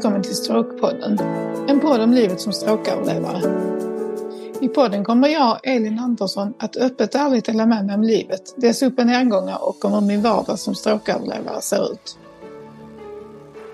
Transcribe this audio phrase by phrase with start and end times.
[0.00, 1.18] Välkommen till Stråkpodden.
[1.68, 3.40] En podd om livet som stråköverlevare.
[4.60, 8.54] I podden kommer jag, Elin Andersson, att öppet och ärligt dela med mig om livet,
[8.56, 12.18] dess upp och nedgångar och om hur min vardag som stråköverlevare ser ut.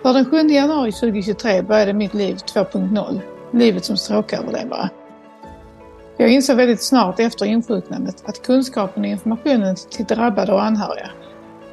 [0.02, 3.20] För den 7 januari 2023 började mitt liv 2.0,
[3.52, 4.90] livet som stråköverlevare.
[6.16, 11.10] Jag insåg väldigt snart efter insjuknandet att kunskapen och informationen till drabbade och anhöriga,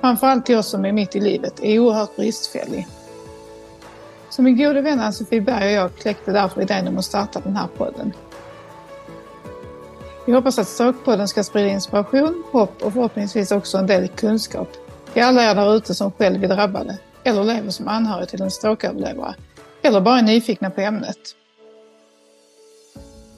[0.02, 2.88] framförallt till oss som är mitt i livet, är oerhört bristfällig.
[4.36, 7.56] Så min gode vän Ann-Sofie Berg och jag kläckte därför idén om att starta den
[7.56, 8.14] här podden.
[10.26, 14.68] Vi hoppas att Stråkpodden ska sprida inspiration, hopp och förhoppningsvis också en del kunskap
[15.14, 18.52] till alla er där ute som själv är drabbade eller lever som anhörig till en
[18.52, 19.36] stråköverlevare
[19.82, 21.20] eller bara är nyfikna på ämnet.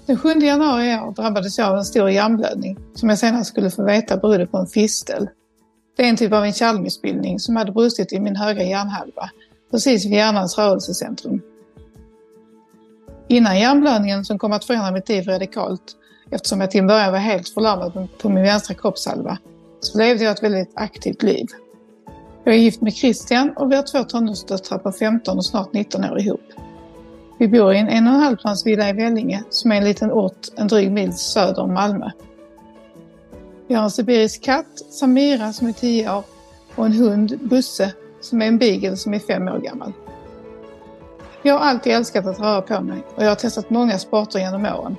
[0.06, 3.72] Den 7 januari i år drabbades jag av en stor hjärnblödning som jag senare skulle
[3.72, 5.30] få veta berodde på en fistel.
[5.98, 9.30] Det är en typ av en kärlmissbildning som hade brustit i min högra hjärnhalva
[9.76, 11.42] precis vid hjärnans rörelsecentrum.
[13.28, 15.81] Innan hjärnblödningen som kom att förändra mitt liv radikalt,
[16.31, 19.38] eftersom jag till en början var helt förlamad på min vänstra kroppshalva,
[19.80, 21.46] så levde jag ett väldigt aktivt liv.
[22.44, 26.03] Jag är gift med Christian och vi har två tonårsdöttrar på 15 och snart 19
[26.03, 26.46] år ihop.
[27.40, 30.12] Vi bor i en en och en halv villa i Vellinge som är en liten
[30.12, 32.12] ort en dryg mil söder om Malmö.
[33.68, 36.23] Vi har en sibirisk katt, Samira, som är 10 år
[36.76, 37.94] och en hund, Busse,
[38.26, 39.94] som är en beagle som är fem år gammal.
[41.42, 44.66] Jag har alltid älskat att röra på mig och jag har testat många sporter genom
[44.66, 44.95] åren.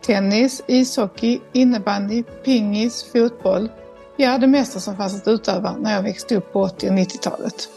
[0.00, 3.68] Tennis, ishockey, innebandy, pingis, fotboll.
[4.16, 7.68] Ja, det mesta som fanns att utöva när jag växte upp på 80 och 90-talet.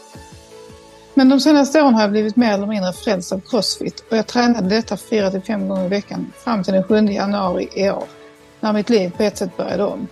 [1.14, 4.26] Men de senaste åren har jag blivit mer eller mindre frälst av crossfit och jag
[4.26, 8.04] tränade detta 4-5 gånger i veckan fram till den 7 januari i år,
[8.60, 10.08] när mitt liv på ett sätt började om.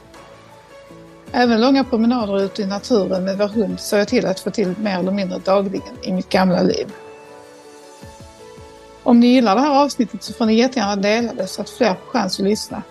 [1.32, 4.74] Även långa promenader ute i naturen med vår hund såg jag till att få till
[4.78, 6.92] mer eller mindre dagligen i mitt gamla liv.
[9.02, 11.94] Om ni gillar det här avsnittet så får ni jättegärna dela det så att fler
[11.94, 12.82] får chans att lyssna.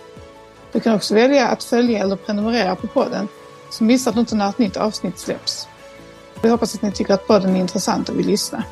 [0.71, 3.27] Du kan också välja att följa eller prenumerera på podden
[3.71, 5.67] så missar du inte när ett nytt avsnitt släpps.
[6.41, 8.63] Vi hoppas att ni tycker att podden är intressant och vill lyssna.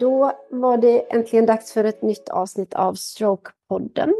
[0.00, 4.14] Då var det äntligen dags för ett nytt avsnitt av Strokepodden.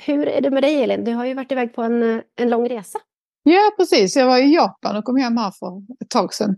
[0.00, 1.04] Hur är det med dig Elin?
[1.04, 2.98] Du har ju varit iväg på en, en lång resa.
[3.42, 4.16] Ja, precis.
[4.16, 6.56] Jag var i Japan och kom hem här för ett tag sedan.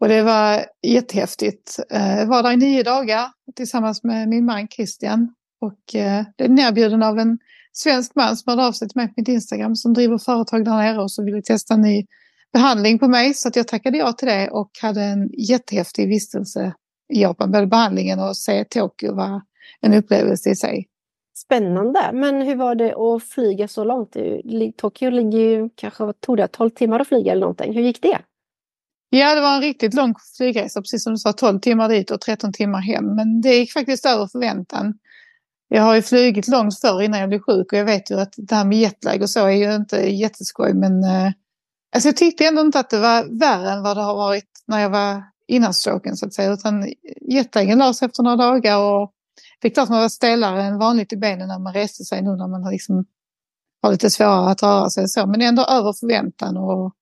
[0.00, 1.78] Och det var jättehäftigt.
[1.90, 3.26] Eh, jag var där i nio dagar
[3.56, 5.34] tillsammans med min man Christian.
[5.60, 7.38] Och eh, det är nerbjuden av en
[7.72, 10.76] svensk man som hade av sig till mig på mitt Instagram som driver företag där
[10.76, 12.06] nere och som ville testa en ny
[12.52, 13.34] behandling på mig.
[13.34, 16.74] Så att jag tackade ja till det och hade en jättehäftig vistelse
[17.08, 17.52] Japan.
[17.52, 19.42] Både behandlingen och se Tokyo var
[19.80, 20.88] en upplevelse i sig.
[21.36, 24.16] Spännande, men hur var det att flyga så långt?
[24.76, 27.74] Tokyo ligger ju kanske, vad tog det, 12 timmar att flyga eller någonting.
[27.74, 28.18] Hur gick det?
[29.10, 32.20] Ja, det var en riktigt lång flygresa, precis som du sa, 12 timmar dit och
[32.20, 33.14] 13 timmar hem.
[33.14, 34.94] Men det gick faktiskt över förväntan.
[35.68, 38.34] Jag har ju flugit långt förr innan jag blev sjuk och jag vet ju att
[38.36, 40.74] det här med jetlag och så är ju inte jätteskoj.
[40.74, 41.32] Men eh,
[41.94, 44.80] alltså jag tyckte ändå inte att det var värre än vad det har varit när
[44.80, 46.52] jag var innan stroken så att säga.
[46.52, 49.12] Utan jetlagen lades efter några dagar och
[49.60, 52.36] det är klart man var stelare än vanligt i benen när man reste sig nu
[52.36, 53.04] när man har, liksom,
[53.82, 55.08] har lite svårare att röra sig.
[55.08, 55.26] Så.
[55.26, 56.94] Men ändå över förväntan och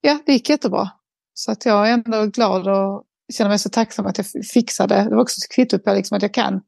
[0.00, 0.90] ja, det gick jättebra.
[1.34, 5.04] Så att jag är ändå glad och känner mig så tacksam att jag fixade.
[5.04, 6.60] Det var också ett kvitto på liksom att jag kan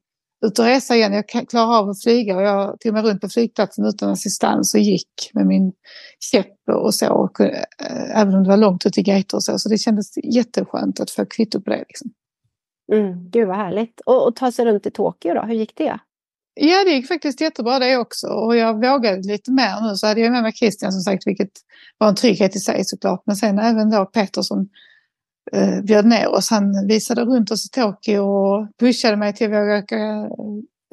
[0.47, 1.13] ut och resa igen.
[1.13, 4.81] Jag klarar av att flyga och jag tog mig runt på flygplatsen utan assistans och
[4.81, 5.73] gick med min
[6.33, 7.13] käpp och så.
[7.13, 9.59] Och, äh, även om det var långt ut i gator och så.
[9.59, 11.85] Så det kändes jätteskönt att få kvitto på det.
[11.89, 12.11] Liksom.
[12.93, 14.01] Mm, gud vad härligt.
[14.01, 15.99] Och, och ta sig runt i Tokyo då, hur gick det?
[16.55, 18.27] Ja, det gick faktiskt jättebra det också.
[18.27, 19.97] Och jag vågade lite mer nu.
[19.97, 21.53] Så hade jag med mig Christian som sagt, vilket
[21.99, 23.23] var en trygghet i sig såklart.
[23.27, 24.69] Men sen även då Peter som
[25.53, 26.51] eh, bjöd ner oss.
[26.51, 30.29] Han visade runt oss i Tokyo och pushade mig till att våga åka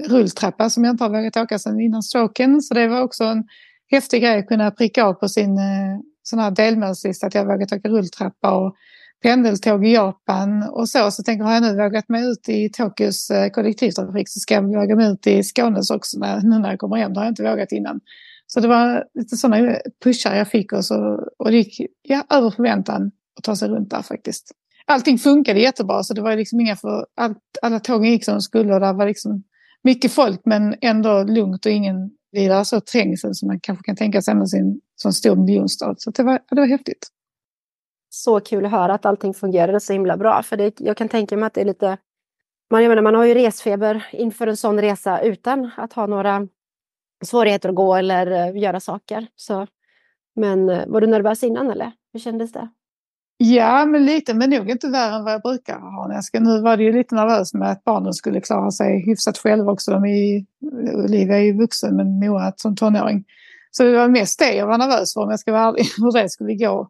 [0.10, 2.62] rulltrappa som jag inte har vågat åka sedan innan stroken.
[2.62, 3.44] Så det var också en
[3.92, 7.74] häftig grej att kunna pricka av på sin eh, sån här delmålslista att jag vågat
[7.74, 8.76] åka rulltrappa och
[9.24, 11.12] pendeltåg i Japan och så.
[11.12, 14.54] Så tänker jag, har jag nu vågat mig ut i Tokyos eh, kollektivtrafik så ska
[14.54, 17.14] jag våga mig ut i Skånes också när, nu när jag kommer hem.
[17.14, 18.00] Det har jag inte vågat innan.
[18.48, 22.50] Så det var lite sådana pushar jag fick och, så, och det gick ja, över
[22.50, 24.52] förväntan att ta sig runt där faktiskt.
[24.86, 28.42] Allting funkade jättebra så det var liksom inga för, allt, alla tågen gick som de
[28.42, 29.44] skulle och det var liksom
[29.84, 34.22] mycket folk men ändå lugnt och ingen vidare så trängsel som man kanske kan tänka
[34.22, 35.96] sig i en sån stor miljonstad.
[35.98, 37.08] Så det var, det var häftigt.
[38.10, 40.44] Så kul att höra att allting fungerade så himla bra.
[40.44, 41.98] För det, jag kan tänka mig att det är lite...
[42.70, 46.48] Man, jag menar, man har ju resfeber inför en sån resa utan att ha några
[47.26, 49.28] svårigheter att gå eller eh, göra saker.
[49.36, 49.68] Så
[50.36, 52.70] Men eh, var du nervös innan eller hur kändes det?
[53.40, 56.22] Ja, men lite, men nog inte värre än vad jag brukar ha.
[56.22, 59.72] Ska, nu var det ju lite nervös med att barnen skulle klara sig hyfsat själva
[59.72, 59.92] också.
[59.92, 60.46] De är,
[61.06, 63.24] Olivia är ju vuxen men Moa som tonåring.
[63.72, 66.12] Så det var mest det jag var nervös för om jag ska vara ärlig, hur
[66.12, 66.90] det skulle gå.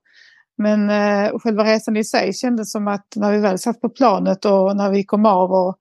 [0.57, 4.45] Men eh, själva resan i sig kändes som att när vi väl satt på planet
[4.45, 5.77] och när vi kom av och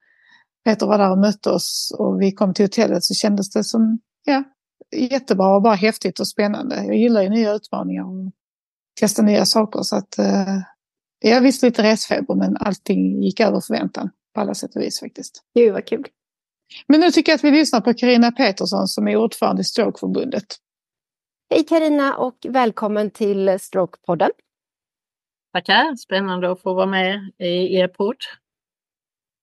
[0.65, 3.99] Peter var där och mötte oss och vi kom till hotellet så kändes det som
[4.25, 4.45] ja,
[4.97, 6.85] jättebra och bara häftigt och spännande.
[6.85, 8.33] Jag gillar ju nya utmaningar och
[9.01, 10.59] testa nya saker så att eh,
[11.19, 15.43] jag visste lite resfeber men allting gick över förväntan på alla sätt och vis faktiskt.
[15.55, 16.07] Gud vad kul.
[16.87, 20.47] Men nu tycker jag att vi lyssnar på Karina Petersson som är ordförande i Strokeförbundet.
[21.51, 24.31] Hej Karina och välkommen till Strokepodden.
[25.53, 28.17] Tackar, spännande att få vara med i er podd.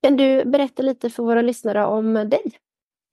[0.03, 2.51] Kan du berätta lite för våra lyssnare om dig?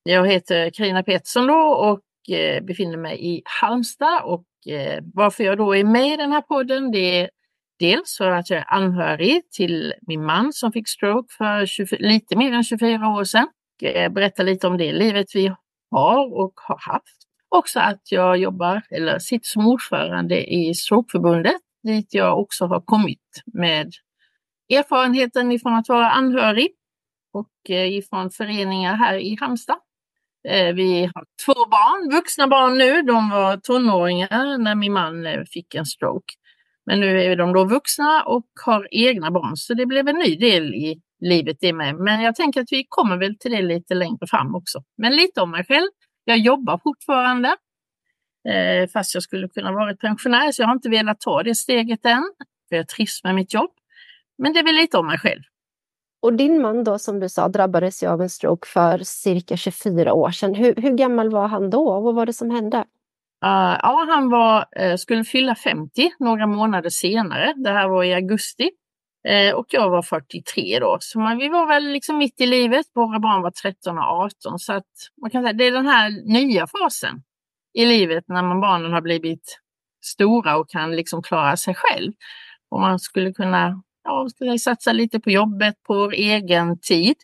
[0.03, 5.59] Jag heter Karina Pettersson då och eh, befinner mig i Halmstad och eh, varför jag
[5.59, 7.31] då är med i den här podden det är
[7.79, 12.37] dels för att jag är anhörig till min man som fick stroke för 20, lite
[12.37, 13.49] mer än 24 år sedan.
[13.83, 15.55] Eh, jag berättar lite om det livet vi
[15.91, 17.17] har och har haft.
[17.49, 23.43] Också att jag jobbar eller sitter som ordförande i Strokeförbundet dit jag också har kommit
[23.47, 23.93] med
[24.69, 26.69] erfarenheten ifrån att vara anhörig
[27.33, 29.77] och eh, ifrån föreningar här i Halmstad.
[30.49, 33.03] Eh, vi har två barn, vuxna barn nu.
[33.03, 36.35] De var tonåringar när min man eh, fick en stroke.
[36.87, 40.37] Men nu är de då vuxna och har egna barn, så det blev en ny
[40.37, 41.95] del i livet det med.
[41.95, 44.83] Men jag tänker att vi kommer väl till det lite längre fram också.
[44.97, 45.89] Men lite om mig själv.
[46.25, 47.57] Jag jobbar fortfarande,
[48.49, 52.07] eh, fast jag skulle kunna vara pensionär, så jag har inte velat ta det steget
[52.07, 52.33] än.
[52.69, 53.71] För jag trivs med mitt jobb.
[54.39, 55.43] Men det är väl lite om mig själv.
[56.23, 60.13] Och din man då, som du sa, drabbades ju av en stroke för cirka 24
[60.13, 60.55] år sedan.
[60.55, 62.01] Hur, hur gammal var han då?
[62.01, 62.79] Vad var det som hände?
[63.45, 67.55] Uh, ja, han var, uh, skulle fylla 50 några månader senare.
[67.57, 68.71] Det här var i augusti.
[69.29, 70.97] Uh, och jag var 43 då.
[71.01, 72.87] Så man, vi var väl liksom mitt i livet.
[72.95, 74.59] Våra barn var 13 och 18.
[74.59, 74.87] Så att
[75.21, 77.23] man kan säga det är den här nya fasen
[77.73, 79.61] i livet när man barnen har blivit
[80.05, 82.13] stora och kan liksom klara sig själv.
[82.71, 87.17] Och man skulle kunna ja, ska satsa lite på jobbet, på egen tid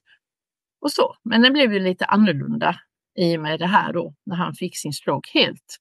[0.81, 1.17] och så.
[1.23, 2.77] Men det blev ju lite annorlunda
[3.19, 5.79] i och med det här då, när han fick sin stroke helt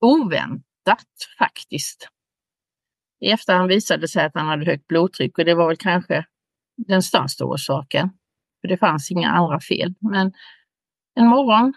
[0.00, 1.06] oväntat
[1.38, 2.08] faktiskt.
[3.20, 6.24] I efterhand visade det sig att han hade högt blodtryck och det var väl kanske
[6.76, 8.10] den största orsaken.
[8.60, 9.94] För det fanns inga andra fel.
[10.00, 10.32] Men
[11.14, 11.72] en morgon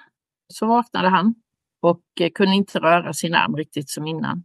[0.48, 1.36] så vaknade han
[1.82, 4.44] och eh, kunde inte röra sin arm riktigt som innan.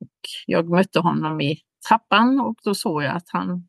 [0.00, 3.68] Och jag mötte honom i trappan och då såg jag att han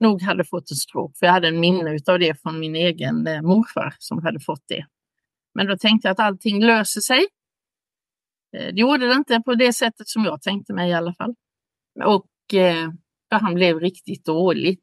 [0.00, 1.18] nog hade fått en stroke.
[1.18, 4.64] För jag hade en minne av det från min egen eh, morfar som hade fått
[4.68, 4.86] det.
[5.54, 7.26] Men då tänkte jag att allting löser sig.
[8.56, 11.34] Eh, det gjorde det inte på det sättet som jag tänkte mig i alla fall.
[12.04, 12.90] Och eh,
[13.30, 14.80] han blev riktigt dålig.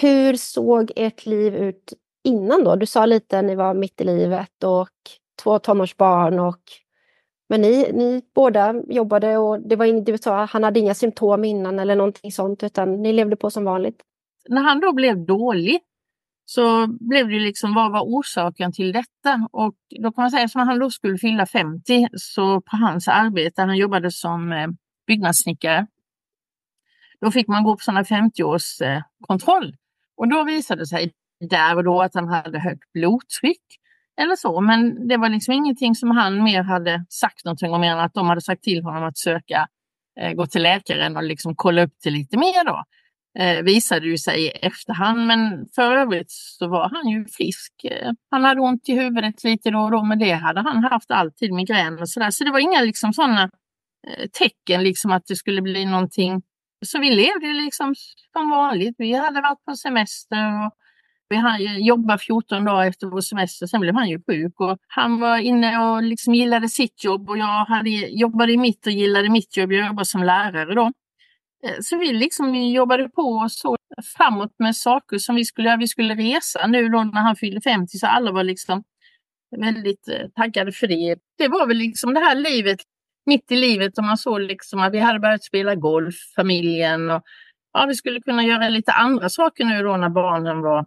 [0.00, 1.92] Hur såg ert liv ut
[2.24, 2.76] innan då?
[2.76, 4.88] Du sa lite att ni var mitt i livet och
[5.42, 6.60] två tonårsbarn och
[7.50, 11.78] men ni, ni båda jobbade och det var du sa, han hade inga symptom innan
[11.78, 14.02] eller någonting sånt utan ni levde på som vanligt.
[14.48, 15.80] När han då blev dålig
[16.44, 19.48] så blev det liksom, vad var orsaken till detta?
[19.52, 23.62] Och då kan man säga, som han då skulle fylla 50, så på hans arbete,
[23.62, 24.68] han jobbade som eh,
[25.06, 25.86] byggnadssnickare,
[27.20, 29.74] då fick man gå på sådana 50-årskontroll.
[30.16, 31.12] Och då visade det sig
[31.50, 33.79] där och då att han hade högt blodtryck
[34.22, 34.60] eller så.
[34.60, 38.14] Men det var liksom ingenting som han mer hade sagt någonting om, mer än att
[38.14, 39.68] de hade sagt till honom att söka,
[40.20, 42.84] eh, gå till läkaren och liksom kolla upp det lite mer då.
[43.38, 47.72] Eh, visade ju sig i efterhand, men för övrigt så var han ju frisk.
[47.84, 51.10] Eh, han hade ont i huvudet lite då och då, men det hade han haft
[51.10, 52.30] alltid, migrän och sådär.
[52.30, 53.42] Så det var inga liksom sådana
[54.08, 56.42] eh, tecken liksom att det skulle bli någonting.
[56.86, 57.94] Så vi levde liksom
[58.32, 58.94] som vanligt.
[58.98, 60.72] Vi hade varit på semester och
[61.30, 65.38] vi jobbade 14 dagar efter vår semester, sen blev han ju sjuk och han var
[65.38, 69.56] inne och liksom gillade sitt jobb och jag hade, jobbade i mitt och gillade mitt
[69.56, 69.72] jobb.
[69.72, 70.92] Jag jobbade som lärare då.
[71.64, 73.76] Eh, så vi liksom jobbade på och så
[74.16, 75.76] framåt med saker som vi skulle göra.
[75.76, 78.84] Vi skulle resa nu då när han fyllde 50 så alla var liksom
[79.56, 81.16] väldigt eh, taggade för det.
[81.38, 82.80] Det var väl liksom det här livet
[83.26, 87.22] mitt i livet och man såg liksom att vi hade börjat spela golf, familjen och
[87.72, 90.86] ja, vi skulle kunna göra lite andra saker nu då när barnen var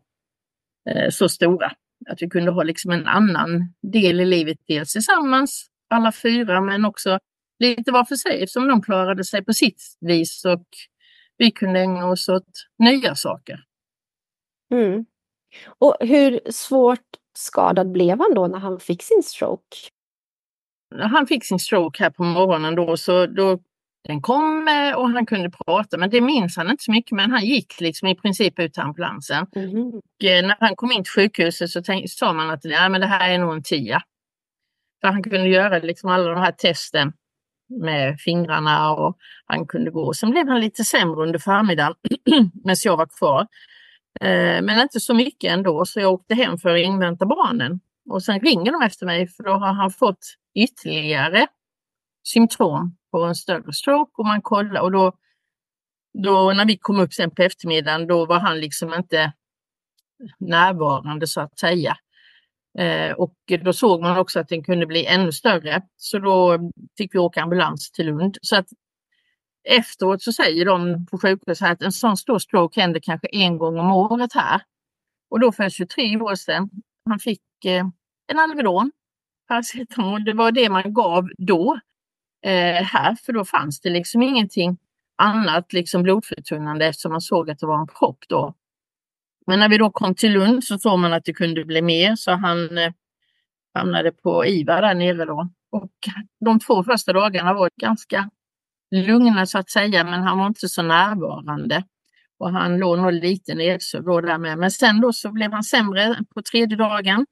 [1.11, 1.71] så stora.
[2.09, 6.85] Att vi kunde ha liksom en annan del i livet, dels tillsammans alla fyra, men
[6.85, 7.19] också
[7.59, 10.67] lite var för sig eftersom de klarade sig på sitt vis och
[11.37, 13.63] vi kunde ägna oss åt nya saker.
[14.71, 15.05] Mm.
[15.79, 19.77] Och hur svårt skadad blev han då när han fick sin stroke?
[20.95, 23.59] När han fick sin stroke här på morgonen då så då
[24.07, 27.11] den kom och han kunde prata, men det minns han inte så mycket.
[27.11, 29.47] Men han gick liksom i princip ut till ambulansen.
[29.55, 29.87] Mhm.
[29.87, 33.01] Och eh, när han kom in till sjukhuset så tänk, sa man att ja, men
[33.01, 34.01] det här är nog en tia.
[35.01, 37.13] För han kunde göra liksom alla de här testen
[37.81, 40.13] med fingrarna och han kunde gå.
[40.13, 41.95] Sen blev han lite sämre under förmiddagen
[42.63, 43.41] medan jag var kvar.
[44.21, 47.79] Eh, Men inte så mycket ändå så jag åkte hem för att invänta barnen.
[48.09, 51.47] Och sen ringer de efter mig för då har han fått ytterligare
[52.27, 55.11] symptom på en större stroke och man kollar och då,
[56.23, 59.33] då när vi kom upp sen på eftermiddagen då var han liksom inte
[60.39, 61.97] närvarande så att säga.
[62.79, 65.81] Eh, och då såg man också att den kunde bli ännu större.
[65.97, 68.37] Så då fick vi åka ambulans till Lund.
[68.41, 68.67] Så att
[69.69, 73.79] efteråt så säger de på sjukhuset att en sån stor stroke händer kanske en gång
[73.79, 74.61] om året här.
[75.29, 76.69] Och då för 23 år sedan,
[77.09, 77.85] han fick eh,
[78.27, 78.91] en Alvedon,
[79.47, 81.79] paracetamol, det var det man gav då
[82.43, 84.77] eh, här, för då fanns det liksom ingenting
[85.17, 88.53] annat liksom blodförtunnande eftersom man såg att det var en propp då.
[89.47, 92.15] Men när vi då kom till Lund så såg man att det kunde bli mer
[92.15, 92.93] så han eh,
[93.73, 95.49] hamnade på IVA där nere då.
[95.71, 95.91] Och
[96.45, 98.29] de två första dagarna var ganska
[98.91, 101.83] lugna så att säga, men han var inte så närvarande.
[102.39, 104.57] Och han låg nog lite nedsövd då där med.
[104.57, 107.25] Men sen då så blev han sämre på tredje dagen.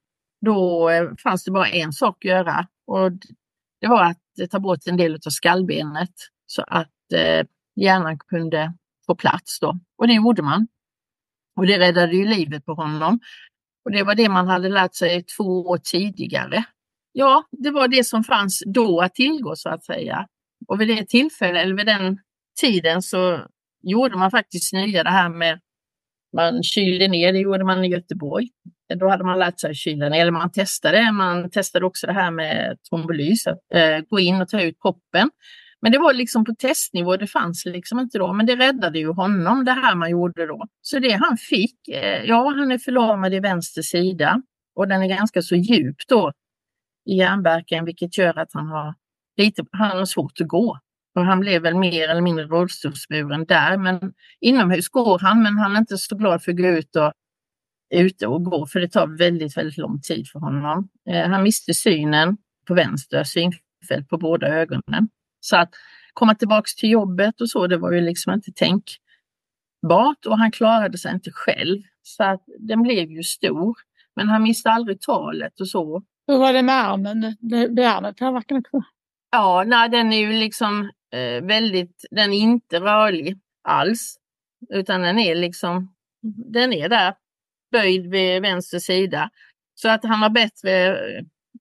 [0.45, 3.11] Då eh, fanns det bara en sak att göra och
[3.81, 4.20] det var att
[4.51, 6.13] ta bort en del av skallbenet
[6.45, 7.45] så att eh,
[7.75, 8.73] hjärnan kunde
[9.05, 9.79] få plats då.
[9.97, 10.67] Och det gjorde man.
[11.55, 13.19] Och det räddade ju livet på honom.
[13.85, 16.63] Och det var det man hade lärt sig två år tidigare.
[17.11, 20.27] Ja, det var det som fanns då att tillgå så att säga.
[20.67, 22.19] Och vid det tillfället, eller vid den
[22.61, 23.47] tiden så
[23.83, 25.59] gjorde man faktiskt nya det här med
[26.35, 28.47] man kylde ner, det gjorde man i Göteborg.
[28.99, 31.11] Då hade man lärt sig att kyla ner, eller man testade.
[31.11, 35.29] Man testade också det här med trombolys, att eh, gå in och ta ut proppen.
[35.81, 38.33] Men det var liksom på testnivå, det fanns liksom inte då.
[38.33, 40.65] Men det räddade ju honom, det här man gjorde då.
[40.81, 44.41] Så det han fick, eh, ja han är förlamad i vänster sida
[44.75, 46.31] och den är ganska så djup då
[47.05, 48.93] i hjärnbarken, vilket gör att han har
[49.37, 50.79] lite, han har svårt att gå.
[51.15, 53.77] Och han blev väl mer eller mindre rullstolsburen där.
[53.77, 57.13] Men inomhus går han, men han är inte så glad för att gå ut och
[57.93, 60.89] ute och gå, för det tar väldigt, väldigt lång tid för honom.
[61.09, 62.37] Eh, han miste synen
[62.67, 65.09] på vänster, synfält på båda ögonen.
[65.39, 65.69] Så att
[66.13, 70.97] komma tillbaks till jobbet och så, det var ju liksom inte tänkbart och han klarade
[70.97, 71.81] sig inte själv.
[72.03, 73.77] Så att den blev ju stor.
[74.15, 76.03] Men han miste aldrig talet och så.
[76.27, 77.35] Hur var det med armen?
[77.39, 78.81] Blev armen påverkad också?
[79.31, 84.15] Ja, nej, den är ju liksom eh, väldigt, den är inte rörlig alls.
[84.69, 85.93] Utan den är liksom,
[86.53, 87.13] den är där
[87.71, 89.29] böjd vid vänster sida.
[89.75, 90.97] Så att han har bättre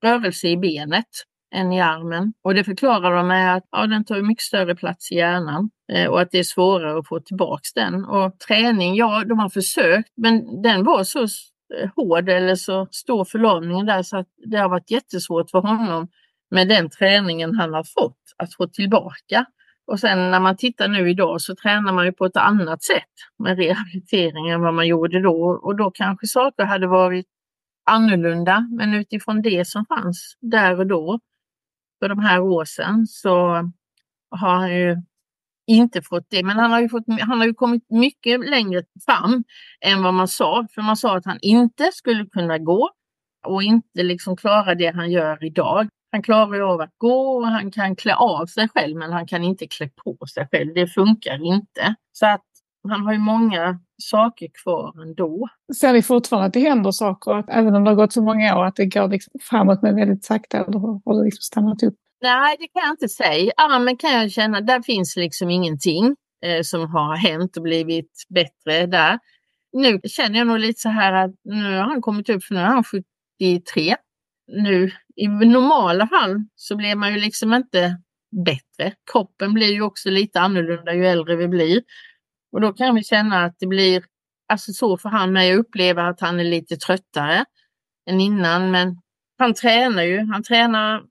[0.02, 1.06] rörelse i benet
[1.54, 2.32] än i armen.
[2.42, 6.10] Och det förklarar de med att ja, den tar mycket större plats i hjärnan eh,
[6.10, 8.04] och att det är svårare att få tillbaks den.
[8.04, 13.24] Och träning, ja, de har försökt, men den var så eh, hård eller så stor
[13.24, 16.08] förlamning där så att det har varit jättesvårt för honom
[16.50, 19.46] med den träningen han har fått att få tillbaka.
[19.86, 23.14] Och sen när man tittar nu idag så tränar man ju på ett annat sätt
[23.38, 27.26] med rehabilitering än vad man gjorde då och då kanske saker hade varit
[27.86, 28.68] annorlunda.
[28.78, 31.20] Men utifrån det som fanns där och då
[31.98, 33.30] för de här åren, sedan så
[34.30, 34.96] har han ju
[35.66, 36.42] inte fått det.
[36.42, 39.44] Men han har ju, fått, han har ju kommit mycket längre fram
[39.80, 40.66] än vad man sa.
[40.74, 42.90] För man sa att han inte skulle kunna gå
[43.46, 45.88] och inte liksom klara det han gör idag.
[46.12, 49.26] Han klarar ju av att gå och han kan klä av sig själv men han
[49.26, 50.74] kan inte klä på sig själv.
[50.74, 51.94] Det funkar inte.
[52.12, 52.44] Så att
[52.88, 55.48] han har ju många saker kvar ändå.
[55.80, 58.58] Ser ni fortfarande att det händer saker, att även om det har gått så många
[58.58, 61.94] år, att det går liksom framåt men väldigt sakta eller har det liksom stannat upp?
[62.22, 63.52] Nej, det kan jag inte säga.
[63.56, 68.86] Armen kan jag känna, där finns liksom ingenting eh, som har hänt och blivit bättre
[68.86, 69.18] där.
[69.72, 72.60] Nu känner jag nog lite så här att nu har han kommit upp, för nu
[72.60, 73.96] är han 73.
[74.52, 77.96] Nu i normala fall så blir man ju liksom inte
[78.44, 78.94] bättre.
[79.12, 81.82] Kroppen blir ju också lite annorlunda ju äldre vi blir.
[82.52, 84.04] Och då kan vi känna att det blir,
[84.48, 87.44] alltså så för han med, jag upplever att han är lite tröttare
[88.10, 88.70] än innan.
[88.70, 88.96] Men
[89.38, 91.02] han tränar ju, han tränar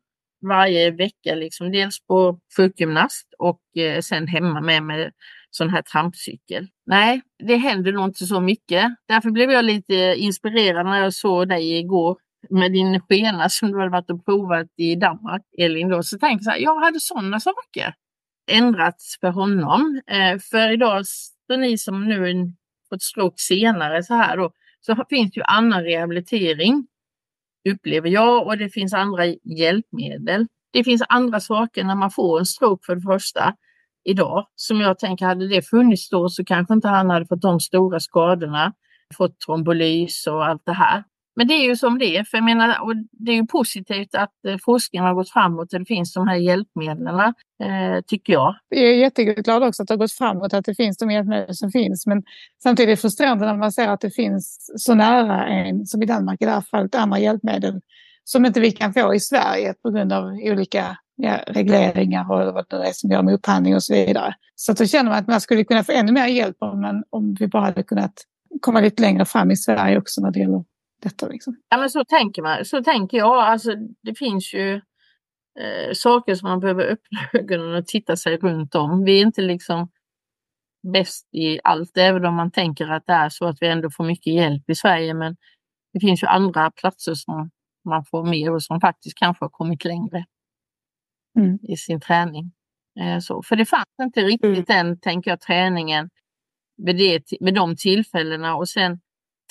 [0.47, 5.11] varje vecka, liksom, dels på sjukgymnast och eh, sen hemma med med
[5.49, 6.67] sån här trampcykel.
[6.85, 8.85] Nej, det händer nog inte så mycket.
[9.07, 12.17] Därför blev jag lite inspirerad när jag såg dig igår
[12.49, 15.89] med din skena alltså, som du hade varit och provat i Danmark, Elin.
[15.89, 16.03] Då.
[16.03, 17.93] Så tänkte jag så här, jag hade sådana saker
[18.51, 20.01] ändrats för honom.
[20.07, 22.53] Eh, för idag, så ni som nu
[22.89, 26.87] fått stroke senare så här då, så finns ju annan rehabilitering
[27.69, 30.47] upplever jag och det finns andra hjälpmedel.
[30.71, 33.55] Det finns andra saker när man får en stroke för det första.
[34.03, 34.47] idag.
[34.55, 37.99] Som jag tänker, hade det funnits då så kanske inte han hade fått de stora
[37.99, 38.73] skadorna,
[39.17, 41.03] fått trombolys och allt det här.
[41.39, 44.15] Men det är ju som det är, för jag menar, och det är ju positivt
[44.15, 47.19] att eh, forskningen har gått framåt och det finns de här hjälpmedlen,
[47.63, 48.55] eh, tycker jag.
[48.69, 51.71] Jag är jätteglad också att det har gått framåt, att det finns de hjälpmedel som
[51.71, 52.07] finns.
[52.07, 52.23] Men
[52.63, 56.05] samtidigt är det frustrerande när man ser att det finns så nära en, som i
[56.05, 57.81] Danmark i det här fallet, andra hjälpmedel
[58.23, 62.65] som inte vi kan få i Sverige på grund av olika ja, regleringar och vad
[62.69, 64.33] det är som gör med upphandling och så vidare.
[64.55, 67.35] Så då känner man att man skulle kunna få ännu mer hjälp om, man, om
[67.39, 68.13] vi bara hade kunnat
[68.61, 70.63] komma lite längre fram i Sverige också när det gäller
[71.01, 71.27] detta.
[71.27, 71.55] Liksom.
[71.69, 73.37] Ja men så tänker man, så tänker jag.
[73.37, 74.75] Alltså, det finns ju
[75.59, 79.03] eh, saker som man behöver öppna ögonen och titta sig runt om.
[79.03, 79.89] Vi är inte liksom
[80.93, 84.03] bäst i allt, även om man tänker att det är så att vi ändå får
[84.03, 85.13] mycket hjälp i Sverige.
[85.13, 85.35] Men
[85.93, 87.49] det finns ju andra platser som
[87.89, 90.25] man får mer och som faktiskt kanske har kommit längre
[91.39, 91.59] mm.
[91.61, 92.51] i sin träning.
[92.99, 94.87] Eh, så, för det fanns inte riktigt mm.
[94.87, 96.09] den, tänker jag, träningen
[96.77, 98.55] vid, det, vid de tillfällena.
[98.55, 98.99] Och sen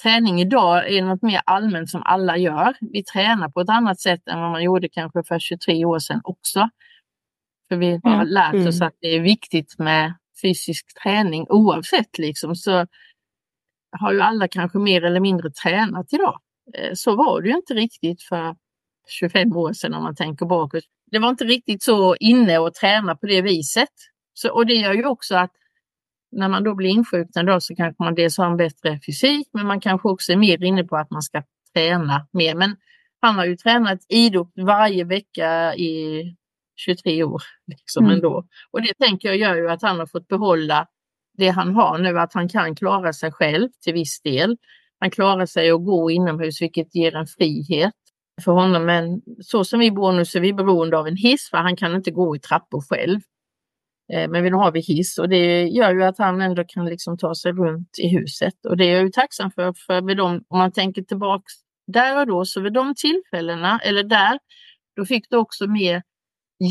[0.03, 2.77] träning idag är något mer allmänt som alla gör.
[2.81, 6.21] Vi tränar på ett annat sätt än vad man gjorde kanske för 23 år sedan
[6.25, 6.69] också.
[7.69, 8.27] För vi har mm.
[8.27, 8.89] lärt oss mm.
[8.89, 12.87] att det är viktigt med fysisk träning oavsett liksom så
[13.91, 16.41] har ju alla kanske mer eller mindre tränat idag.
[16.75, 18.57] Eh, så var det ju inte riktigt för
[19.09, 20.85] 25 år sedan om man tänker bakåt.
[21.11, 23.89] Det var inte riktigt så inne att träna på det viset.
[24.35, 25.53] Så, och det gör ju också att
[26.33, 29.67] när man då blir insjuknad då så kanske man dels har en bättre fysik men
[29.67, 31.43] man kanske också är mer inne på att man ska
[31.75, 32.55] träna mer.
[32.55, 32.77] Men
[33.21, 36.23] han har ju tränat idrott varje vecka i
[36.77, 38.15] 23 år liksom mm.
[38.17, 38.45] ändå.
[38.71, 40.87] Och det tänker jag gör ju att han har fått behålla
[41.37, 44.57] det han har nu, att han kan klara sig själv till viss del.
[45.01, 47.95] Han klarar sig att gå inomhus vilket ger en frihet
[48.45, 48.85] för honom.
[48.85, 51.77] Men så som vi bor nu så är vi beroende av en hiss för han
[51.77, 53.21] kan inte gå i trappor själv.
[54.13, 57.19] Eh, men nu har vi hiss och det gör ju att han ändå kan liksom
[57.19, 58.55] ta sig runt i huset.
[58.69, 61.53] Och det är jag ju tacksam för, för vid dem, om man tänker tillbaks
[61.87, 64.39] där och då, så vid de tillfällena, eller där,
[64.97, 66.03] då fick du också mer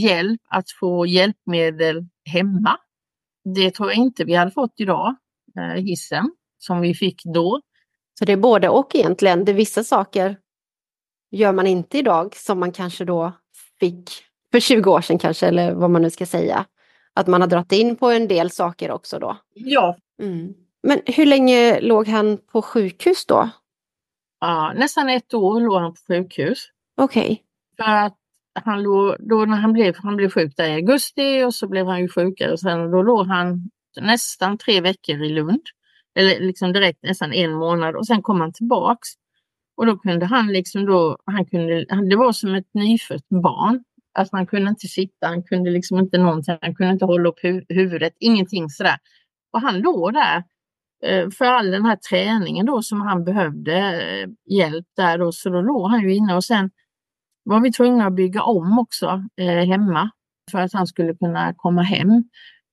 [0.02, 2.78] hjälp att få hjälpmedel hemma.
[3.56, 5.16] Det tror jag inte vi hade fått idag,
[5.58, 7.62] eh, hissen, som vi fick då.
[8.20, 9.46] Så det är både och egentligen.
[9.46, 10.38] Det är vissa saker
[11.32, 13.34] gör man inte idag som man kanske då
[13.80, 14.10] fick
[14.52, 16.66] för 20 år sedan kanske, eller vad man nu ska säga.
[17.18, 19.38] Att man har dragit in på en del saker också då.
[19.54, 19.98] Ja.
[20.22, 20.54] Mm.
[20.84, 23.50] Men hur länge låg han på sjukhus då?
[24.40, 26.68] Ja, nästan ett år låg han på sjukhus.
[26.98, 27.24] Okej.
[27.24, 27.38] Okay.
[27.78, 28.18] För att
[28.66, 31.88] han låg, då när han blev, han blev sjuk där i augusti och så blev
[31.88, 33.70] han ju sjukare och sen då låg han
[34.02, 35.64] nästan tre veckor i Lund.
[36.16, 39.10] Eller liksom direkt nästan en månad och sen kom han tillbaks.
[39.78, 43.84] Och då kunde han liksom då, han kunde, det var som ett nyfött barn.
[44.18, 47.44] Alltså han kunde inte sitta, han kunde liksom inte någonting, han kunde inte hålla upp
[47.44, 48.98] hu huvudet, ingenting sådär.
[49.54, 50.44] Och han låg där
[51.06, 55.50] eh, för all den här träningen då som han behövde eh, hjälp där då, så
[55.50, 56.70] då låg han ju inne och sen
[57.44, 60.10] var vi tvungna att bygga om också eh, hemma
[60.52, 62.24] för att han skulle kunna komma hem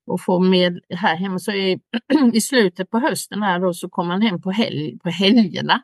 [0.07, 1.39] och få med här hemma.
[1.39, 1.81] Så i,
[2.33, 5.83] i slutet på hösten här då så kom han hem på, helg, på helgerna.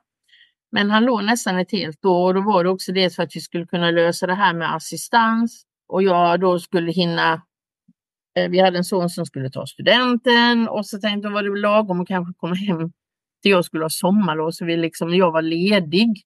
[0.72, 3.37] Men han låg nästan ett helt år och då var det också det för att
[3.37, 7.42] vi skulle kunna lösa det här med assistans och jag då skulle hinna
[8.37, 11.61] eh, vi hade en son som skulle ta studenten och så tänkte jag var det
[11.61, 12.92] lagom att kanske komma hem
[13.42, 16.22] till jag skulle ha sommarlov så vi liksom, jag var ledig.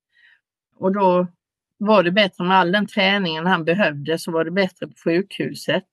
[0.76, 1.26] Och då
[1.78, 5.85] var det bättre med all den träningen han behövde så var det bättre på sjukhuset.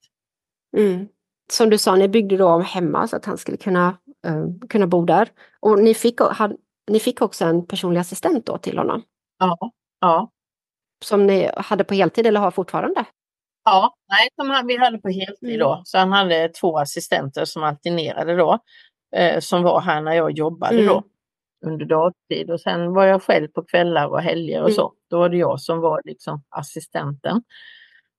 [0.77, 1.07] Mm.
[1.51, 4.87] Som du sa, ni byggde då om hemma så att han skulle kunna, uh, kunna
[4.87, 5.29] bo där.
[5.59, 6.57] Och ni fick, han,
[6.91, 9.04] ni fick också en personlig assistent då till honom?
[9.39, 9.58] Ja.
[9.99, 10.32] ja.
[11.06, 13.06] Som ni hade på heltid eller har fortfarande?
[13.63, 15.73] Ja, nej, som vi hade på heltid då.
[15.73, 15.86] Mm.
[15.86, 18.60] Så han hade två assistenter som alternerade då.
[19.15, 20.88] Eh, som var här när jag jobbade mm.
[20.88, 21.04] då
[21.65, 24.75] under dagtid och sen var jag själv på kvällar och helger och mm.
[24.75, 24.93] så.
[25.10, 27.43] Då var det jag som var liksom assistenten.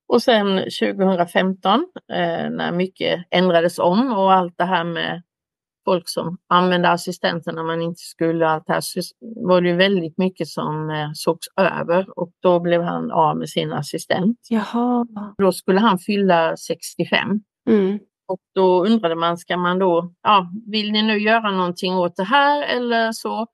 [0.08, 5.22] Och sen 2015 eh, när mycket ändrades om och allt det här med
[5.84, 10.48] folk som använde assistenter när man inte skulle allt här så var det väldigt mycket
[10.48, 14.38] som eh, sågs över och då blev han av med sin assistent.
[14.48, 15.06] Jaha.
[15.38, 17.40] Då skulle han fylla 65.
[17.68, 17.98] Mm.
[18.28, 22.24] Och då undrade man, ska man då, ja, vill ni nu göra någonting åt det
[22.24, 23.46] här eller så?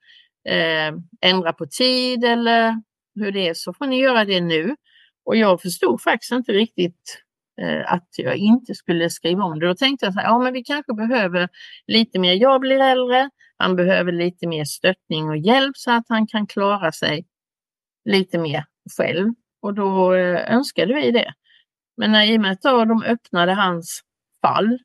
[0.49, 2.75] Eh, ändra på tid eller
[3.15, 4.77] hur det är så får ni göra det nu.
[5.25, 7.23] Och jag förstod faktiskt inte riktigt
[7.63, 9.67] Eh, att jag inte skulle skriva om det.
[9.67, 11.49] Då tänkte jag så här, ja men vi kanske behöver
[11.87, 16.27] lite mer, jag blir äldre, han behöver lite mer stöttning och hjälp så att han
[16.27, 17.27] kan klara sig
[18.05, 18.65] lite mer
[18.97, 19.35] själv.
[19.63, 21.33] Och då eh, önskade vi det.
[21.97, 24.01] Men när, i och med att de öppnade hans
[24.43, 24.79] fall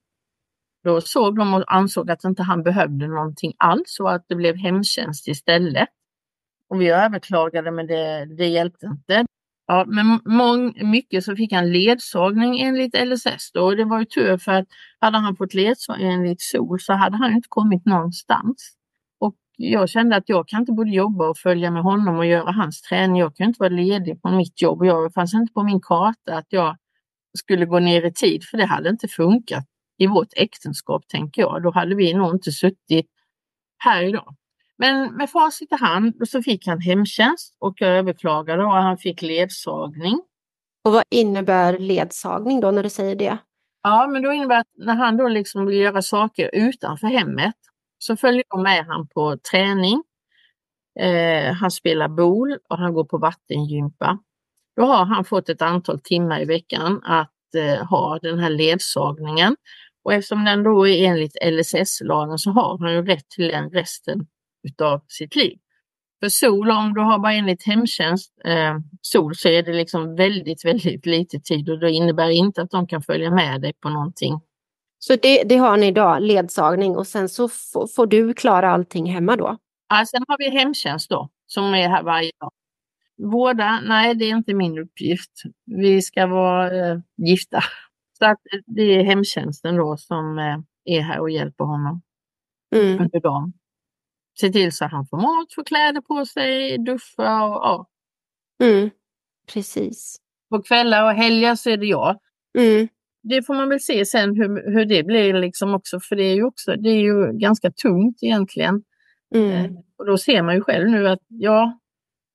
[0.84, 4.56] Då såg de och ansåg att inte han behövde någonting alls och att det blev
[4.56, 5.90] hemtjänst istället.
[6.70, 9.26] Och vi överklagade men det, det hjälpte inte.
[9.68, 13.64] Ja, men mång, mycket så fick han ledsagning enligt LSS då.
[13.64, 14.68] och det var ju tur för att
[15.00, 18.74] hade han fått ledsagning enligt SOL så hade han inte kommit någonstans.
[19.20, 22.52] Och jag kände att jag kan inte både jobba och följa med honom och göra
[22.52, 23.18] hans träning.
[23.18, 24.86] Jag kan inte vara ledig på mitt jobb.
[24.86, 26.78] Jag fanns inte på min karta att jag
[27.38, 29.66] skulle gå ner i tid för det hade inte funkat
[29.98, 31.64] i vårt äktenskap tänker jag.
[31.64, 33.08] Då hade vi nog inte suttit
[33.78, 34.36] här idag.
[34.78, 39.22] Men med facit i hand så fick han hemtjänst och jag överklagade och han fick
[39.22, 40.22] ledsagning.
[40.84, 43.38] Och vad innebär ledsagning då när du säger det?
[43.84, 47.56] Ja, men då innebär att när han då liksom vill göra saker utanför hemmet
[47.98, 50.04] så följer jag med han på träning.
[51.00, 54.20] Eh, han spelar boul och han går på vattengympa.
[54.76, 59.56] Då har han fått ett antal timmar i veckan att eh, ha den här ledsagningen.
[60.04, 64.28] Och eftersom den då är enligt LSS-lagen så har han ju rätt till den resten
[64.64, 65.58] utav sitt liv.
[66.24, 70.66] För SOL, om du har bara enligt hemtjänst eh, SOL så är det liksom väldigt,
[70.66, 74.40] väldigt lite tid och det innebär inte att de kan följa med dig på någonting.
[75.00, 77.50] Så det, det har ni idag, ledsagning och sen så
[77.96, 79.58] får du klara allting hemma då?
[79.90, 82.52] Ja, sen har vi hemtjänst då som är här varje dag.
[83.18, 85.32] Vårda, nej det är inte min uppgift.
[85.66, 87.64] Vi ska vara eh, gifta.
[88.18, 90.58] Så att det är hemtjänsten då som eh,
[90.98, 92.02] är här och hjälper honom
[92.76, 93.02] mm.
[93.02, 93.54] under dagen
[94.40, 97.90] se till så att han får mat, får kläder på sig, duscha och ja.
[98.64, 98.90] Mm,
[99.54, 100.18] precis.
[100.50, 102.20] På kvällar och helger så är det jag.
[102.58, 102.88] Mm.
[103.24, 106.36] Det får man väl se sen hur, hur det blir liksom också, för det är
[106.36, 108.84] ju också, det är ju ganska tungt egentligen.
[109.36, 109.52] Mm.
[109.52, 111.80] Eh, och då ser man ju själv nu att ja,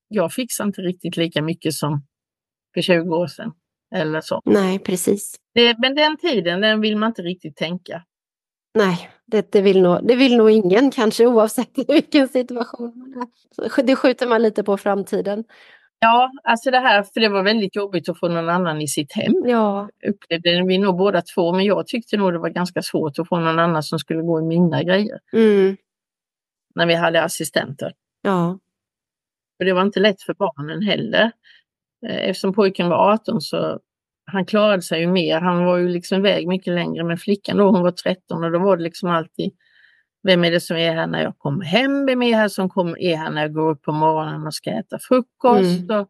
[0.09, 2.07] jag fixar inte riktigt lika mycket som
[2.75, 3.53] för 20 år sedan.
[3.95, 4.43] Eller så.
[4.45, 5.37] Nej, precis.
[5.55, 8.05] Det, men den tiden, den vill man inte riktigt tänka.
[8.75, 13.83] Nej, det, det, vill nog, det vill nog ingen kanske oavsett vilken situation man är.
[13.83, 15.45] Det skjuter man lite på framtiden.
[16.01, 19.13] Ja, alltså det här, för det var väldigt jobbigt att få någon annan i sitt
[19.13, 19.33] hem.
[19.45, 19.89] Ja.
[20.09, 23.39] Upplevde vi nog båda två, men jag tyckte nog det var ganska svårt att få
[23.39, 25.19] någon annan som skulle gå i mina grejer.
[25.33, 25.77] Mm.
[26.75, 27.93] När vi hade assistenter.
[28.23, 28.59] Ja.
[29.59, 31.33] Och det var inte lätt för barnen heller.
[32.07, 33.81] Eh, eftersom pojken var 18 så
[34.33, 35.41] han klarade sig ju mer.
[35.41, 37.05] Han var ju liksom iväg mycket längre.
[37.05, 39.53] Men flickan då, hon var 13 och då var det liksom alltid
[40.23, 42.07] vem är det som är här när jag kommer hem?
[42.07, 44.71] Vem är här som kommer, är här när jag går upp på morgonen och ska
[44.71, 45.91] äta frukost?
[45.91, 46.07] Mm.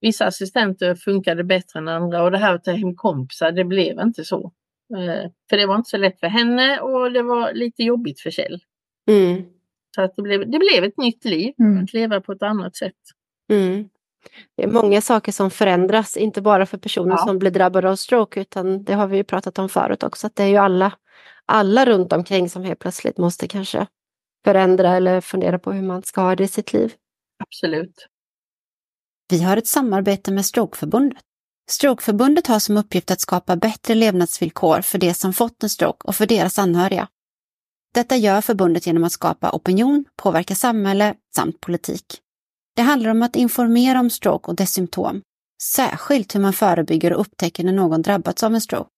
[0.00, 4.00] Vissa assistenter funkade bättre än andra och det här att ta hem kompisar, det blev
[4.00, 4.52] inte så.
[4.96, 8.30] Eh, för det var inte så lätt för henne och det var lite jobbigt för
[8.30, 8.60] Kjell.
[9.08, 9.42] Mm.
[9.94, 11.84] Så att det, blev, det blev ett nytt liv, mm.
[11.84, 13.00] att leva på ett annat sätt.
[13.52, 13.88] Mm.
[14.56, 17.26] Det är många saker som förändras, inte bara för personer ja.
[17.26, 20.36] som blir drabbade av stroke, utan det har vi ju pratat om förut också, att
[20.36, 20.92] det är ju alla,
[21.46, 23.86] alla runt omkring som helt plötsligt måste kanske
[24.44, 26.94] förändra eller fundera på hur man ska ha det i sitt liv.
[27.44, 28.06] Absolut.
[29.28, 31.18] Vi har ett samarbete med Strokeförbundet.
[31.70, 36.16] Strokeförbundet har som uppgift att skapa bättre levnadsvillkor för de som fått en stroke och
[36.16, 37.08] för deras anhöriga.
[37.94, 42.04] Detta gör förbundet genom att skapa opinion, påverka samhälle samt politik.
[42.76, 45.22] Det handlar om att informera om stroke och dess symptom,
[45.62, 48.90] särskilt hur man förebygger och upptäcker när någon drabbats av en stroke.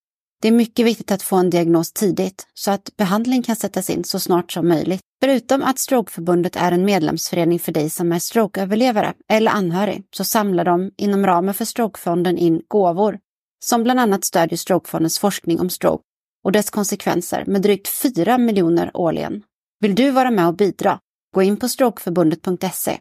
[0.42, 4.04] Det är mycket viktigt att få en diagnos tidigt så att behandling kan sättas in
[4.04, 5.00] så snart som möjligt.
[5.22, 10.64] Förutom att Strokeförbundet är en medlemsförening för dig som är strokeöverlevare eller anhörig så samlar
[10.64, 13.18] de inom ramen för Strokefonden in gåvor
[13.64, 16.04] som bland annat stödjer Strokefondens forskning om stroke
[16.44, 19.42] och dess konsekvenser med drygt 4 miljoner årligen.
[19.80, 20.98] Vill du vara med och bidra?
[21.34, 22.98] Gå in på strokeförbundet.se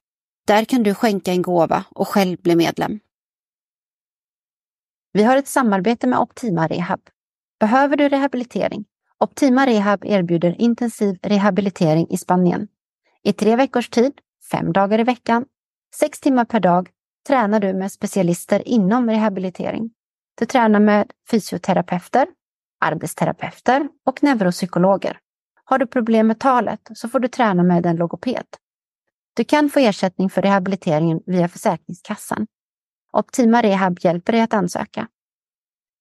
[0.48, 3.00] där kan du skänka en gåva och själv bli medlem.
[5.14, 7.02] Vi har ett samarbete med Optima Rehab.
[7.60, 8.86] Behöver du rehabilitering?
[9.20, 12.68] Optima Rehab erbjuder intensiv rehabilitering i Spanien.
[13.24, 14.14] I tre veckors tid,
[14.52, 15.46] fem dagar i veckan,
[15.96, 16.90] sex timmar per dag
[17.28, 19.92] tränar du med specialister inom rehabilitering.
[20.40, 22.28] Du tränar med fysioterapeuter,
[22.80, 25.20] arbetsterapeuter och neuropsykologer.
[25.64, 28.46] Har du problem med talet så får du träna med en logoped.
[29.36, 32.48] Du kan få ersättning för rehabiliteringen via Försäkringskassan.
[33.14, 35.08] Optima Rehab hjälper dig att ansöka.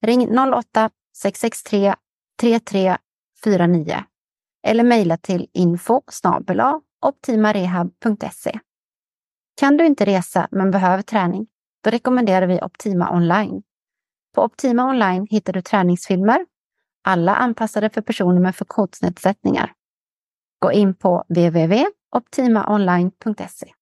[0.02, 1.94] Ring 08-663
[2.40, 4.04] 3349
[4.62, 6.02] eller mejla till info
[7.00, 8.58] optimarehab.se.
[9.56, 11.46] Kan du inte resa men behöver träning?
[11.84, 13.62] Då rekommenderar vi Optima Online.
[14.34, 16.46] På Optima Online hittar du träningsfilmer,
[17.04, 19.72] alla anpassade för personer med funktionsnedsättningar.
[20.58, 23.72] Gå in på www optimaonline.se.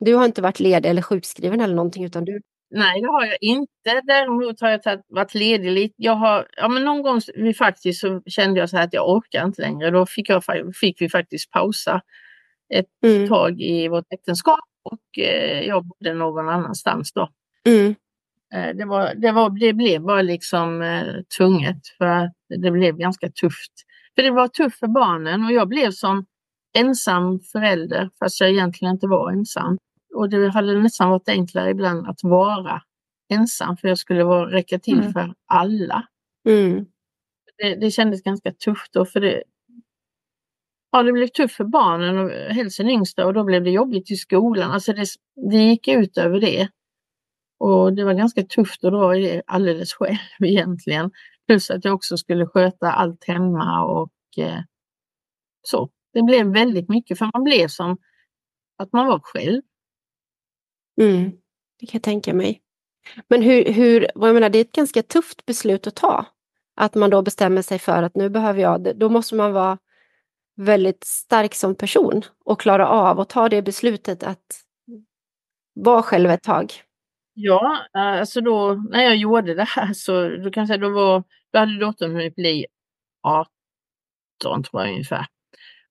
[0.00, 3.36] Du har inte varit ledig eller sjukskriven eller någonting utan du Nej, det har jag
[3.40, 4.00] inte.
[4.04, 5.94] Däremot har jag tagit, varit ledig lite.
[5.96, 9.08] Jag har, ja, men någon gång vi faktiskt så kände jag så här att jag
[9.10, 9.90] orkar inte längre.
[9.90, 10.42] Då fick, jag,
[10.80, 12.02] fick vi faktiskt pausa
[12.74, 13.28] ett mm.
[13.28, 17.28] tag i vårt äktenskap och eh, jag bodde någon annanstans då.
[17.66, 17.94] Mm.
[18.54, 22.32] Eh, det, var, det, var, det blev bara liksom eh, tvunget för att
[22.62, 23.72] det blev ganska tufft.
[24.14, 26.26] För det var tufft för barnen och jag blev som
[26.78, 29.78] ensam förälder fast jag egentligen inte var ensam.
[30.14, 32.82] Och det hade nästan varit enklare ibland att vara
[33.28, 35.12] ensam för jag skulle vara, räcka till mm.
[35.12, 36.08] för alla.
[36.48, 36.86] Mm.
[37.58, 39.42] Det, det kändes ganska tufft då för det,
[40.92, 44.10] ja, det blev tufft för barnen och helst den yngsta och då blev det jobbigt
[44.10, 44.70] i skolan.
[44.70, 45.06] Alltså det,
[45.50, 46.68] det gick ut över det.
[47.60, 51.10] Och det var ganska tufft att dra i det alldeles själv egentligen.
[51.46, 54.60] Plus att jag också skulle sköta allt hemma och eh,
[55.62, 55.90] så.
[56.18, 57.98] Det blev väldigt mycket för man blev som
[58.78, 59.62] att man var själv.
[61.00, 61.30] Mm,
[61.80, 62.62] det kan jag tänka mig.
[63.28, 66.26] Men hur, hur, jag menar, det är ett ganska tufft beslut att ta.
[66.76, 69.78] Att man då bestämmer sig för att nu behöver jag, då måste man vara
[70.56, 74.62] väldigt stark som person och klara av att ta det beslutet att
[75.74, 76.72] vara själv ett tag.
[77.34, 81.24] Ja, alltså då när jag gjorde det här så då kan jag säga då, var,
[81.52, 82.66] då hade dottern hunnit bli
[83.22, 85.26] 18 tror jag ungefär.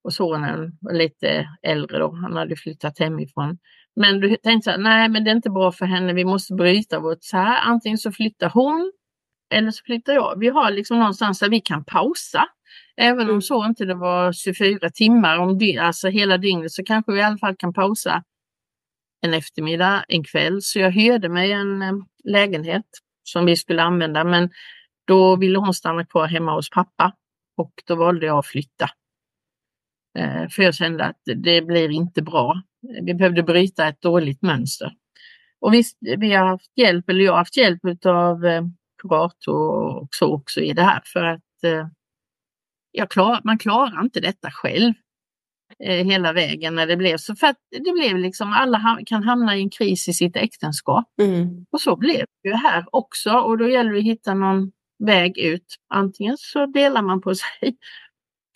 [0.07, 3.57] Och sonen var lite äldre då, han hade flyttat hemifrån.
[3.95, 6.53] Men du tänkte så här, nej men det är inte bra för henne, vi måste
[6.53, 7.61] bryta vårt så här.
[7.61, 8.91] Antingen så flyttar hon
[9.53, 10.39] eller så flyttar jag.
[10.39, 12.45] Vi har liksom någonstans där vi kan pausa.
[12.97, 13.41] Även om mm.
[13.41, 17.23] så inte det var 24 timmar om dy alltså hela dygnet så kanske vi i
[17.23, 18.23] alla fall kan pausa
[19.21, 20.61] en eftermiddag, en kväll.
[20.61, 21.93] Så jag hyrde mig en eh,
[22.23, 22.85] lägenhet
[23.23, 24.49] som vi skulle använda men
[25.07, 27.13] då ville hon stanna kvar hemma hos pappa
[27.57, 28.89] och då valde jag att flytta.
[30.17, 32.61] Eh, för jag kände att det blir inte bra.
[33.01, 34.93] Vi behövde bryta ett dåligt mönster.
[35.61, 38.63] Och visst, vi har haft hjälp, eller jag har haft hjälp av eh,
[39.01, 41.41] kurator och så också i det här för att
[42.91, 44.93] jag klar, man klarar inte detta själv
[45.83, 47.35] eh, hela vägen när det blev så.
[47.35, 51.05] För att det blev liksom, alla kan hamna i en kris i sitt äktenskap.
[51.21, 51.65] Mm.
[51.71, 55.37] Och så blev det ju här också och då gäller det att hitta någon väg
[55.37, 55.75] ut.
[55.93, 57.77] Antingen så delar man på sig,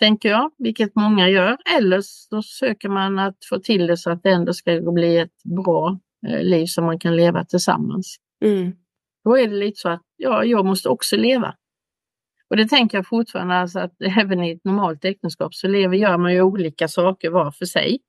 [0.02, 4.24] tänker jag, vilket många gör, eller så söker man att få till det så att
[4.24, 8.16] det ändå ska bli ett bra eh, liv som man kan leva tillsammans.
[8.46, 8.72] Mm.
[9.24, 11.56] Då är det lite så att ja, jag måste också leva.
[12.50, 16.18] Och det tänker jag fortfarande, alltså att även i ett normalt äktenskap så lever, gör
[16.18, 18.00] man ju olika saker var för sig.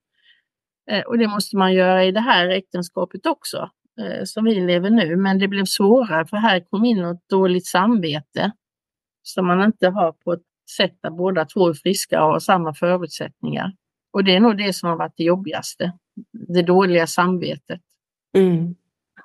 [0.91, 4.91] Eh, och det måste man göra i det här äktenskapet också, eh, som vi lever
[4.91, 5.17] nu.
[5.17, 8.53] Men det blev svårare för här kom in något dåligt samvete
[9.23, 12.75] som man inte har på ett sätt där båda två är friska och har samma
[12.75, 13.73] förutsättningar.
[14.13, 15.93] Och det är nog det som har varit det jobbigaste,
[16.49, 17.81] det dåliga samvetet.
[18.37, 18.75] Mm.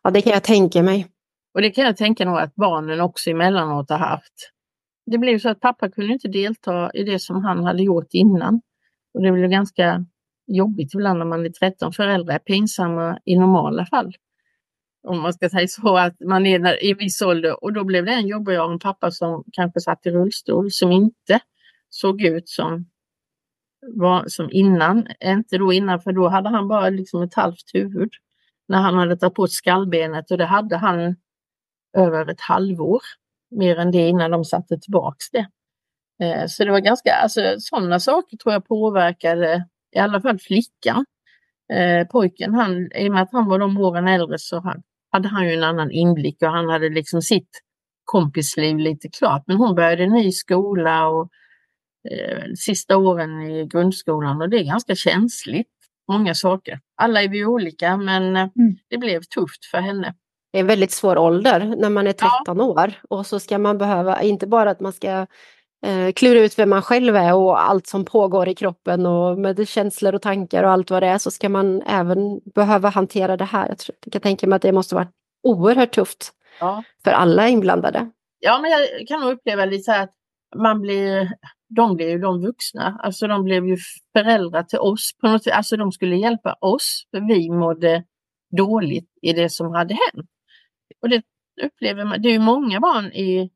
[0.04, 1.08] Ja, det kan jag tänka mig.
[1.54, 4.52] Och det kan jag tänka nog att barnen också emellanåt har haft
[5.12, 8.62] det blev så att pappa kunde inte delta i det som han hade gjort innan.
[9.14, 10.06] Och det blev ganska
[10.48, 14.14] jobbigt ibland när man är 13 föräldrar, pinsamma i normala fall.
[15.08, 18.14] Om man ska säga så, att man är i viss ålder och då blev det
[18.14, 21.40] en jobbig av en pappa som kanske satt i rullstol som inte
[21.90, 22.86] såg ut som,
[23.96, 25.08] var, som innan.
[25.24, 28.10] Inte då innan, för då hade han bara liksom ett halvt huvud.
[28.68, 31.16] När han hade tagit bort skallbenet och det hade han
[31.98, 33.02] över ett halvår
[33.52, 35.48] mer än det innan de satte tillbaks det.
[36.24, 39.66] Eh, så det var ganska, alltså sådana saker tror jag påverkade
[39.96, 41.06] i alla fall flickan.
[41.74, 44.60] Eh, pojken, han, i och med att han var de åren äldre så
[45.12, 47.50] hade han ju en annan inblick och han hade liksom sitt
[48.06, 49.44] kompisliv lite klart.
[49.48, 51.30] Men hon började ny skola och
[52.12, 55.68] eh, sista åren i grundskolan och det är ganska känsligt.
[56.12, 56.80] Många saker.
[56.96, 58.52] Alla är vi olika men mm.
[58.90, 60.16] det blev tufft för henne
[60.52, 62.64] det är en väldigt svår ålder när man är 13 ja.
[62.64, 65.28] år och så ska man behöva, inte bara att man ska
[65.86, 69.68] eh, klura ut vem man själv är och allt som pågår i kroppen och med
[69.68, 73.46] känslor och tankar och allt vad det är så ska man även behöva hantera det
[73.46, 73.68] här.
[73.68, 75.08] Jag, tror, jag kan tänka mig att det måste vara
[75.44, 76.84] oerhört tufft ja.
[77.04, 78.12] för alla inblandade.
[78.40, 80.14] Ja, men jag kan nog uppleva lite så här att
[80.56, 81.32] man blir,
[81.70, 83.78] de blir ju de vuxna, alltså de blev ju
[84.14, 88.04] föräldrar till oss på något alltså de skulle hjälpa oss för vi mådde
[88.58, 90.30] dåligt i det som hade hänt.
[91.02, 91.22] Och det
[91.64, 93.50] upplever man, det är många barn i,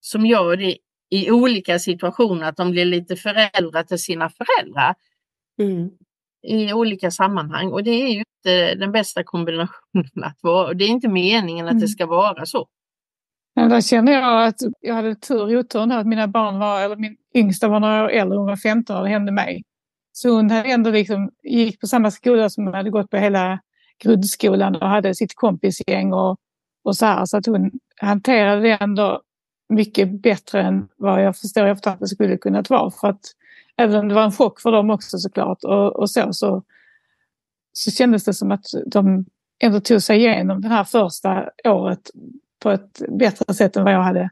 [0.00, 0.76] som gör det
[1.10, 4.94] i olika situationer, att de blir lite föräldrar till sina föräldrar.
[5.60, 5.90] Mm.
[6.42, 10.74] I olika sammanhang och det är ju inte den bästa kombinationen att vara.
[10.74, 11.80] Det är inte meningen att mm.
[11.80, 12.66] det ska vara så.
[13.54, 16.96] Men där känner jag att jag hade tur i oturen att mina barn var, eller
[16.96, 19.62] min yngsta var några år äldre, hon var 15 och det hände mig.
[20.12, 23.60] Så hon hade ändå liksom, gick på samma skola som hon hade gått på hela
[24.02, 26.36] grundskolan och hade sitt kompisgäng och
[26.86, 27.24] och så här.
[27.24, 29.22] Så att hon hanterade det ändå
[29.68, 32.90] mycket bättre än vad jag förstår efter att det skulle kunnat vara.
[32.90, 33.20] För att
[33.76, 36.62] även om det var en chock för dem också såklart och, och så, så,
[37.72, 39.24] så kändes det som att de
[39.58, 42.10] ändå tog sig igenom det här första året
[42.62, 44.30] på ett bättre sätt än vad jag hade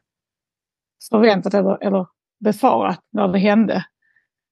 [1.10, 2.06] förväntat eller, eller
[2.40, 3.84] befarat när det hände.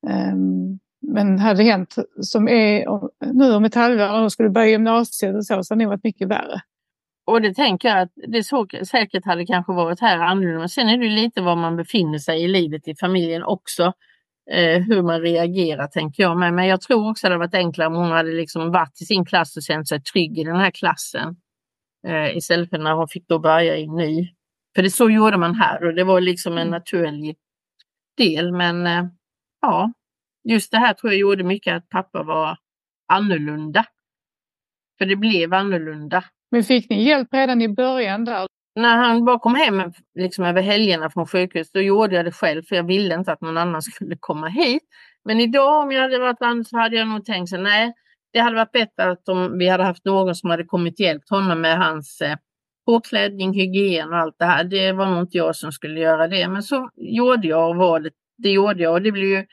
[0.07, 2.87] Um, men hade det hänt som är
[3.33, 5.92] nu om ett halvår och de skulle börja gymnasiet och så, så hade det nog
[5.92, 6.61] varit mycket värre.
[7.25, 10.69] Och det tänker jag att det så, säkert hade kanske varit här annorlunda.
[10.69, 13.93] Sen är det lite var man befinner sig i livet i familjen också.
[14.51, 16.55] Eh, hur man reagerar tänker jag med.
[16.55, 19.25] Men jag tror också det hade varit enklare om hon hade liksom varit i sin
[19.25, 21.37] klass och känt sig trygg i den här klassen.
[22.07, 24.29] Eh, istället för när hon fick då börja i ny.
[24.75, 26.71] För det så gjorde man här och det var liksom en mm.
[26.71, 27.37] naturlig
[28.17, 28.53] del.
[28.53, 29.05] Men eh,
[29.61, 29.93] ja,
[30.45, 32.59] just det här tror jag gjorde mycket att pappa var
[33.09, 33.85] annorlunda.
[35.03, 36.25] För det blev annorlunda.
[36.51, 38.47] Men fick ni hjälp redan i början där?
[38.75, 42.62] När han bara kom hem liksom över helgerna från sjukhus, då gjorde jag det själv
[42.62, 44.83] för jag ville inte att någon annan skulle komma hit.
[45.25, 47.93] Men idag om jag hade varit land så hade jag nog tänkt så nej,
[48.33, 51.31] det hade varit bättre att om vi hade haft någon som hade kommit och hjälpt
[51.31, 52.37] honom med hans eh,
[52.87, 54.65] påklädning, hygien och allt det här.
[54.65, 58.01] Det var nog inte jag som skulle göra det, men så gjorde jag och var
[58.01, 59.47] det, det gjorde jag och det blev ju,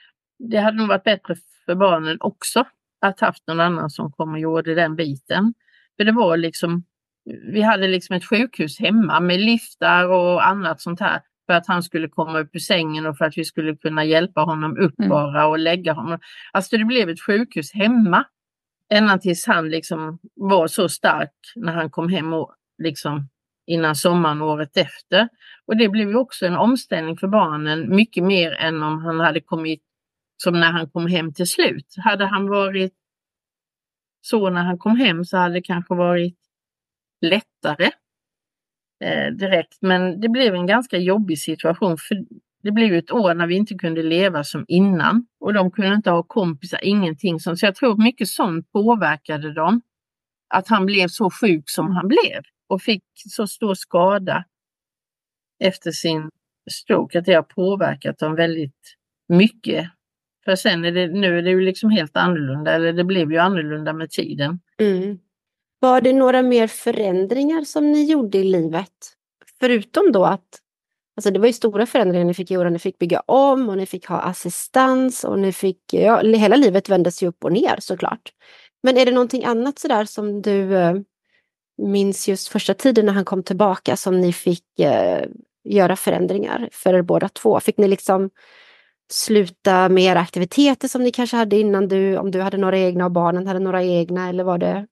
[0.49, 1.35] det hade nog varit bättre
[1.65, 2.65] för barnen också
[2.99, 5.53] att haft någon annan som kom och gjorde den biten.
[5.97, 6.83] För det var liksom,
[7.53, 11.83] vi hade liksom ett sjukhus hemma med liftar och annat sånt här för att han
[11.83, 15.09] skulle komma upp ur sängen och för att vi skulle kunna hjälpa honom upp mm.
[15.09, 16.19] bara och lägga honom.
[16.51, 18.25] Alltså det blev ett sjukhus hemma.
[18.89, 23.29] Ända tills han liksom var så stark när han kom hem och liksom
[23.67, 25.29] innan sommaren året efter.
[25.65, 29.41] Och det blev ju också en omställning för barnen, mycket mer än om han hade
[29.41, 29.83] kommit
[30.43, 31.95] som när han kom hem till slut.
[31.97, 32.93] Hade han varit
[34.21, 36.38] så när han kom hem så hade det kanske varit
[37.21, 37.91] lättare
[39.04, 39.78] eh, direkt.
[39.82, 41.97] Men det blev en ganska jobbig situation.
[41.97, 42.17] för
[42.63, 46.12] Det blev ett år när vi inte kunde leva som innan och de kunde inte
[46.12, 47.60] ha kompisar, ingenting sånt.
[47.60, 49.82] Så jag tror mycket sånt påverkade dem.
[50.54, 54.45] Att han blev så sjuk som han blev och fick så stor skada
[55.60, 56.30] efter sin
[56.71, 58.95] stroke att det har påverkat dem väldigt
[59.28, 59.89] mycket.
[60.49, 63.38] För sen är det, nu är det ju liksom helt annorlunda, eller det blev ju
[63.38, 64.59] annorlunda med tiden.
[64.79, 65.19] Mm.
[65.79, 68.93] Var det några mer förändringar som ni gjorde i livet?
[69.59, 70.59] Förutom då att
[71.17, 72.69] Alltså det var ju stora förändringar ni fick göra.
[72.69, 75.93] Ni fick bygga om och ni fick ha assistans och ni fick...
[75.93, 78.33] Ja, hela livet vändes ju upp och ner såklart.
[78.83, 80.95] Men är det någonting annat sådär som du eh,
[81.77, 85.25] minns just första tiden när han kom tillbaka som ni fick eh,
[85.63, 87.59] göra förändringar för er båda två?
[87.59, 88.29] Fick ni liksom
[89.09, 93.05] sluta med era aktiviteter som ni kanske hade innan du, om du hade några egna
[93.05, 94.87] och barnen hade några egna eller var det?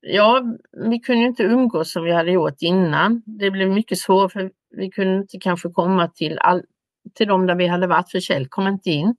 [0.00, 0.42] Ja,
[0.90, 3.22] vi kunde inte umgås som vi hade gjort innan.
[3.26, 6.62] Det blev mycket svårt för vi kunde inte kanske komma till, all,
[7.14, 9.16] till de där vi hade varit för Kjell kom inte in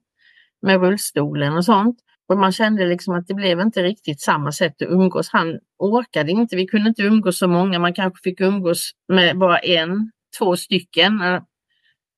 [0.62, 1.96] med rullstolen och sånt.
[2.28, 5.28] Och man kände liksom att det blev inte riktigt samma sätt att umgås.
[5.32, 9.58] Han orkade inte, vi kunde inte umgås så många, man kanske fick umgås med bara
[9.58, 11.22] en, två stycken.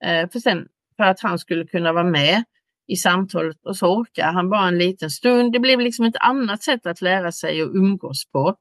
[0.04, 2.44] Eh, för, sen, för att han skulle kunna vara med
[2.86, 5.52] i samtalet och så orkar han bara en liten stund.
[5.52, 8.56] Det blev liksom ett annat sätt att lära sig att umgås på.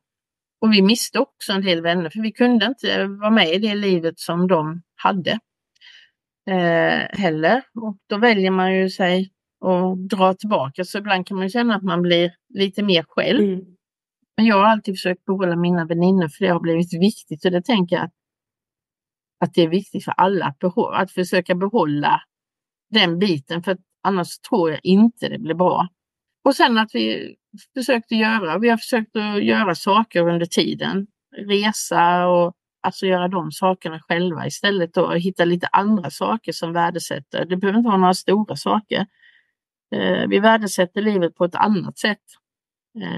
[0.61, 3.75] Och vi miste också en del vänner för vi kunde inte vara med i det
[3.75, 5.39] livet som de hade
[6.49, 7.63] eh, heller.
[7.81, 10.83] Och då väljer man ju sig och dra tillbaka.
[10.83, 13.43] Så ibland kan man känna att man blir lite mer själv.
[13.43, 13.65] Mm.
[14.37, 17.61] Men jag har alltid försökt behålla mina vänner för det har blivit viktigt och det
[17.61, 18.13] tänker jag att,
[19.41, 22.21] att det är viktigt för alla att, behålla, att försöka behålla
[22.89, 25.87] den biten för annars tror jag inte det blir bra.
[26.43, 27.35] Och sen att vi
[27.73, 31.07] försökte göra, vi har försökt att göra saker under tiden.
[31.47, 37.45] Resa och alltså göra de sakerna själva istället och hitta lite andra saker som värdesätter.
[37.45, 39.05] Det behöver inte vara några stora saker.
[39.95, 42.23] Eh, vi värdesätter livet på ett annat sätt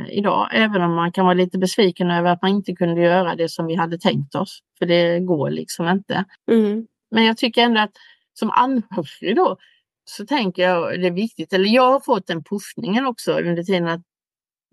[0.09, 3.49] idag, även om man kan vara lite besviken över att man inte kunde göra det
[3.49, 4.59] som vi hade tänkt oss.
[4.79, 6.25] För det går liksom inte.
[6.51, 6.87] Mm.
[7.11, 7.91] Men jag tycker ändå att
[8.33, 9.57] som anhörig då
[10.05, 13.87] så tänker jag det är viktigt, eller jag har fått den pushningen också under tiden
[13.87, 14.01] att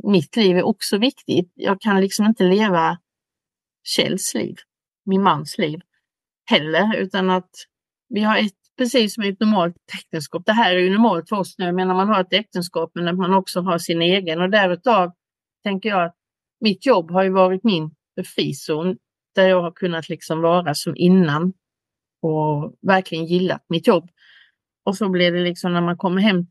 [0.05, 1.53] mitt liv är också viktigt.
[1.55, 2.99] Jag kan liksom inte leva
[3.85, 4.57] Kjells liv,
[5.05, 5.81] min mans liv
[6.51, 7.51] heller, utan att
[8.09, 10.43] vi har ett precis som i ett normalt äktenskap.
[10.47, 13.09] Det här är ju normalt för oss nu, men när man har ett äktenskap men
[13.09, 15.13] att man också har sin egen och därutav
[15.63, 16.15] tänker jag att
[16.61, 17.91] mitt jobb har ju varit min
[18.35, 18.97] frizon
[19.35, 21.53] där jag har kunnat liksom vara som innan
[22.23, 24.11] och verkligen gillat mitt jobb.
[24.85, 26.47] Och så blir det liksom när man kommer hem,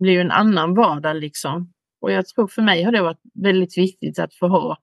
[0.00, 1.72] blir en annan vardag liksom.
[2.00, 4.78] Och jag tror för mig har det varit väldigt viktigt att få ha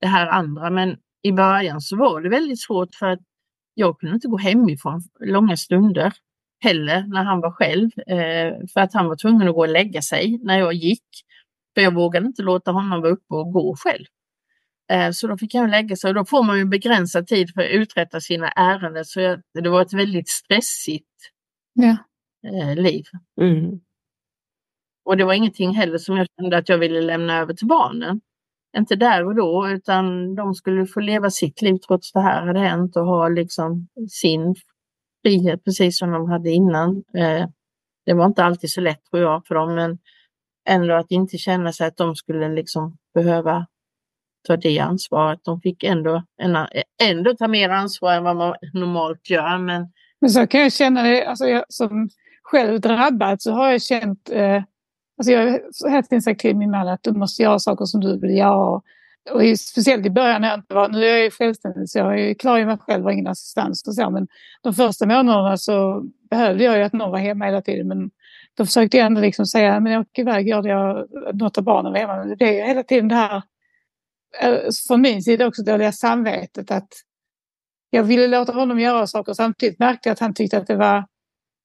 [0.00, 0.70] det här andra.
[0.70, 3.20] Men i början så var det väldigt svårt för att
[3.80, 6.12] jag kunde inte gå hemifrån långa stunder
[6.64, 7.90] heller när han var själv.
[8.06, 11.04] Eh, för att han var tvungen att gå och lägga sig när jag gick.
[11.74, 14.04] För jag vågade inte låta honom vara uppe och gå själv.
[14.92, 17.60] Eh, så då fick jag lägga sig och då får man ju begränsad tid för
[17.62, 19.04] att uträtta sina ärenden.
[19.04, 21.06] Så jag, det var ett väldigt stressigt
[21.72, 21.96] Ja.
[22.48, 23.04] eh, liv.
[23.40, 23.80] Mm.
[25.04, 28.20] Och det var ingenting heller som jag kände att jag ville lämna över till barnen.
[28.76, 32.60] Inte där och då, utan de skulle få leva sitt liv trots det här hade
[32.60, 34.54] hänt och ha liksom sin
[35.22, 37.04] frihet precis som de hade innan.
[37.16, 37.46] Eh,
[38.06, 39.98] det var inte alltid så lätt tror jag för dem, men
[40.68, 43.66] ändå att inte känna sig att de skulle liksom behöva
[44.48, 45.40] ta det ansvaret.
[45.44, 46.22] De fick ändå,
[47.02, 49.58] ändå ta mer ansvar än vad man normalt gör.
[49.58, 52.08] Men, men så kan jag känna det, alltså jag, som
[52.42, 54.62] själv drabbad så har jag känt eh,
[55.20, 58.00] Alltså jag har hela tiden sagt till min man att du måste göra saker som
[58.00, 58.80] du vill göra.
[59.30, 62.20] Och speciellt i början när jag inte var, nu är jag ju självständig så jag
[62.20, 64.10] är klar i mig själv och ingen assistans och så.
[64.10, 64.28] Men
[64.62, 67.88] de första månaderna så behövde jag ju att någon var hemma hela tiden.
[67.88, 68.10] Men
[68.56, 71.64] då försökte jag ändå liksom säga, men jag åker iväg, gör det jag, något av
[71.64, 72.16] barnen var hemma.
[72.16, 73.42] Men det är ju hela tiden det här,
[74.42, 74.58] eh,
[74.88, 76.88] från min sida också, dåliga samvetet att
[77.90, 81.04] jag ville låta honom göra saker samtidigt märkte jag att han tyckte att det var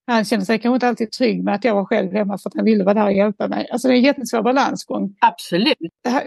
[0.08, 2.56] han kände sig kanske inte alltid trygg med att jag var själv hemma för att
[2.56, 3.70] han ville vara där och hjälpa mig.
[3.72, 5.16] Alltså det är en jättesvår balansgång.
[5.22, 5.78] Absolut.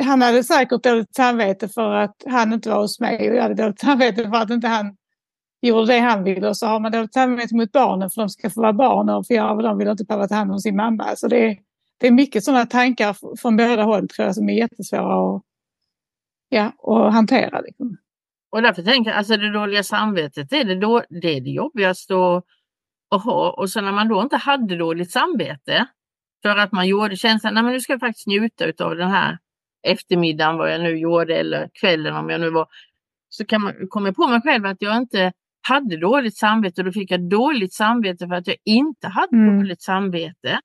[0.01, 3.55] Han hade säkert dåligt samvete för att han inte var hos mig och jag hade
[3.55, 4.97] dåligt samvete för att inte han
[5.63, 6.49] gjorde det han ville.
[6.49, 9.27] Och så har man dåligt samvete mot barnen för de ska få vara barn och
[9.27, 11.17] få göra vad de vill och inte behöva ta hand om sin mamma.
[11.17, 11.59] Så det är,
[11.99, 15.43] det är mycket sådana tankar från båda håll tror jag som är jättesvåra att,
[16.49, 17.61] ja, att hantera.
[17.61, 17.97] Liksom.
[18.51, 21.51] Och därför tänker jag, alltså det dåliga samvetet, det är det, då, det, är det
[21.51, 22.45] jobbigaste att
[23.11, 23.51] att ha.
[23.51, 25.87] Och så när man då inte hade dåligt samvete
[26.43, 29.39] för att man gjorde känslan, nej men nu ska jag faktiskt njuta av den här
[29.87, 32.67] eftermiddagen, vad jag nu gjorde, eller kvällen om jag nu var,
[33.29, 35.33] så kan man, kom jag på mig själv att jag inte
[35.69, 39.59] hade dåligt samvete och då fick jag dåligt samvete för att jag inte hade mm.
[39.59, 40.61] dåligt samvete.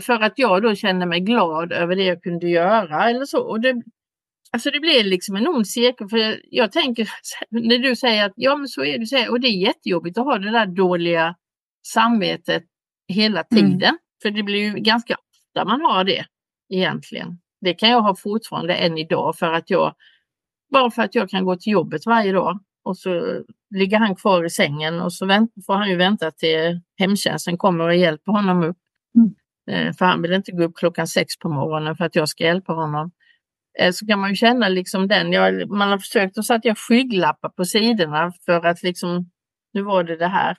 [0.00, 3.40] För att jag då kände mig glad över det jag kunde göra eller så.
[3.40, 3.82] Och det,
[4.52, 7.08] alltså det blev liksom en ond cirkel för jag, jag tänker
[7.50, 10.38] när du säger att ja men så är det, och det är jättejobbigt att ha
[10.38, 11.34] det där dåliga
[11.86, 12.64] samvetet
[13.08, 13.62] hela mm.
[13.62, 13.88] tiden.
[13.88, 13.98] Mm.
[14.22, 16.26] För det blir ju ganska ofta man har det
[16.68, 17.38] egentligen.
[17.60, 19.94] Det kan jag ha fortfarande än idag för att jag
[20.72, 23.42] bara för att jag kan gå till jobbet varje dag och så
[23.74, 25.26] ligger han kvar i sängen och så
[25.66, 28.76] får han ju vänta till hemtjänsten kommer och hjälper honom upp.
[29.16, 29.34] Mm.
[29.70, 32.44] Eh, för han vill inte gå upp klockan sex på morgonen för att jag ska
[32.44, 33.10] hjälpa honom.
[33.78, 37.48] Eh, så kan man ju känna liksom den, jag, man har försökt att sätta skygglappar
[37.48, 39.30] på sidorna för att liksom,
[39.72, 40.56] nu var det det här.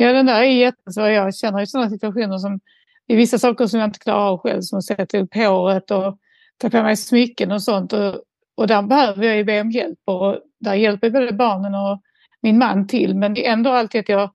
[0.00, 1.08] Ja, den där är jättesvår.
[1.08, 2.60] Jag känner ju sådana situationer som
[3.06, 5.90] det är vissa saker som jag inte klarar av själv, som att sätta upp håret
[5.90, 6.18] och
[6.58, 7.92] ta på mig smycken och sånt.
[7.92, 8.22] Och,
[8.56, 12.02] och där behöver jag ju be om hjälp och där hjälper både barnen och
[12.42, 13.14] min man till.
[13.16, 14.30] Men det är ändå alltid att jag,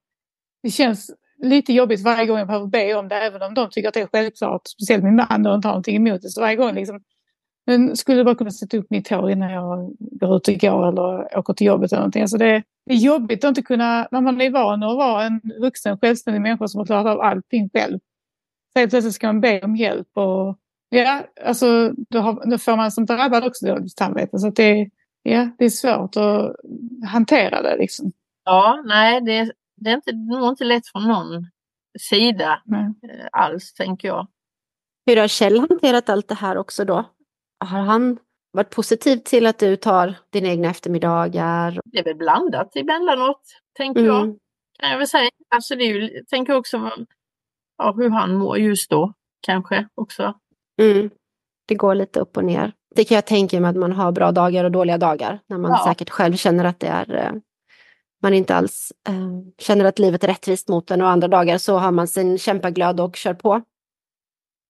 [0.63, 1.11] det känns
[1.43, 4.01] lite jobbigt varje gång jag behöver be om det, även om de tycker att det
[4.01, 4.67] är självklart.
[4.67, 6.29] Speciellt min man och inte har någonting emot det.
[6.29, 7.03] Så varje gång liksom,
[7.65, 11.37] men skulle bara kunna sätta upp mitt hår innan jag går ut och går eller
[11.37, 12.21] åker till jobbet eller någonting.
[12.21, 15.41] Alltså det, det är jobbigt att inte kunna, när man är van att vara en
[15.59, 17.99] vuxen självständig människa som har klarat av allting själv.
[18.73, 20.57] Så helt plötsligt ska man be om hjälp och
[20.89, 24.39] ja, alltså då, har, då får man som drabbad också dåligt samvete.
[24.39, 24.89] Så det,
[25.23, 26.55] ja, det är svårt att
[27.07, 28.11] hantera det liksom.
[28.45, 31.47] Ja, nej, det, det är inte, nog inte lätt från någon
[31.99, 32.83] sida nej.
[32.83, 34.27] Eh, alls, tänker jag.
[35.05, 37.05] Hur har Kjell hanterat allt det här också då?
[37.63, 38.17] Har han
[38.51, 41.79] varit positiv till att du tar dina egna eftermiddagar?
[41.85, 43.41] Det är väl blandat emellanåt,
[43.77, 44.13] tänker mm.
[44.13, 44.37] jag.
[44.79, 45.29] Kan jag väl säga.
[45.55, 46.91] Alltså det är ju, tänker också
[47.77, 50.33] ja, hur han mår just då, kanske också.
[50.81, 51.09] Mm.
[51.67, 52.73] Det går lite upp och ner.
[52.95, 55.39] Det kan jag tänka mig att man har bra dagar och dåliga dagar.
[55.47, 55.85] När man ja.
[55.87, 57.31] säkert själv känner att det är eh,
[58.21, 61.77] man inte alls eh, känner att livet är rättvist mot en och andra dagar så
[61.77, 63.61] har man sin kämpaglöd och kör på.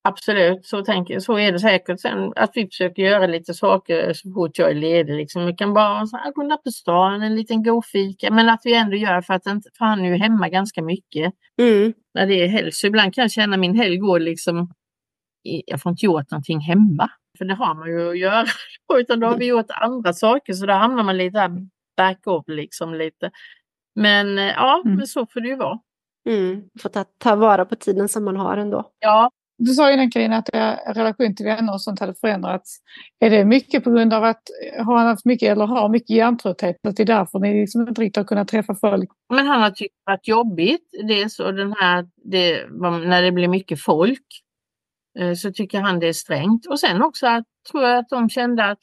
[0.06, 2.00] Absolut, så, tänker, så är det säkert.
[2.00, 5.16] Sen att vi försöker göra lite saker så fort jag är ledig.
[5.16, 5.46] Liksom.
[5.46, 8.32] Vi kan bara så här, gå på stan, en liten god fika.
[8.32, 11.34] Men att vi ändå gör för att för han är ju hemma ganska mycket.
[11.62, 11.94] Mm.
[12.14, 12.72] När det är helg.
[12.72, 14.74] Så ibland kan jag känna min helg går liksom,
[15.42, 17.10] jag får inte gjort någonting hemma.
[17.38, 18.46] För det har man ju att göra.
[19.00, 21.50] Utan då har vi gjort andra saker så då hamnar man lite
[21.98, 23.32] back-up liksom lite.
[23.96, 24.98] Men eh, ja, mm.
[24.98, 25.80] men så får det ju vara.
[26.30, 26.64] Mm.
[26.82, 28.92] Får ta, ta vara på tiden som man har ändå.
[29.00, 29.32] Ja,
[29.66, 30.50] du sa ju Carina att
[30.98, 32.78] relation till vänner och sånt hade förändrats.
[33.20, 34.42] Är det mycket på grund av att
[34.86, 36.78] har han haft mycket eller har mycket hjärntrötthet?
[36.88, 39.10] Att det är därför ni liksom inte riktigt har kunnat träffa folk?
[39.34, 40.90] Men han har tyckt det varit jobbigt.
[41.08, 42.68] Dels och den här, det,
[43.08, 44.28] när det blir mycket folk
[45.20, 46.66] eh, så tycker han det är strängt.
[46.66, 48.82] Och sen också att, tror jag att de kände att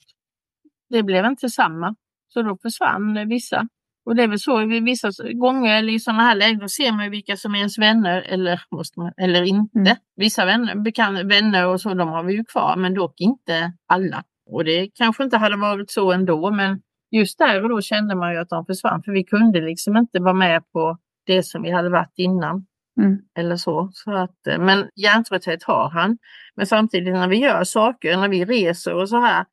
[0.91, 1.95] det blev inte samma.
[2.29, 3.69] Så då försvann vissa.
[4.11, 7.37] Och det är väl så vissa gånger eller i sådana här lägen, ser man vilka
[7.37, 8.63] som är ens vänner eller,
[8.97, 9.79] man, eller inte.
[9.79, 9.97] Mm.
[10.17, 14.25] Vissa vänner, bekant, vänner och så, de har vi ju kvar, men dock inte alla.
[14.51, 16.81] Och det kanske inte hade varit så ändå, men
[17.11, 20.21] just där och då kände man ju att de försvann, för vi kunde liksom inte
[20.21, 22.67] vara med på det som vi hade varit innan.
[23.01, 23.19] Mm.
[23.39, 23.91] Eller så.
[23.93, 26.19] så att, eh, men hjärntrötthet har han.
[26.55, 29.45] Men samtidigt när vi gör saker, när vi reser och så här,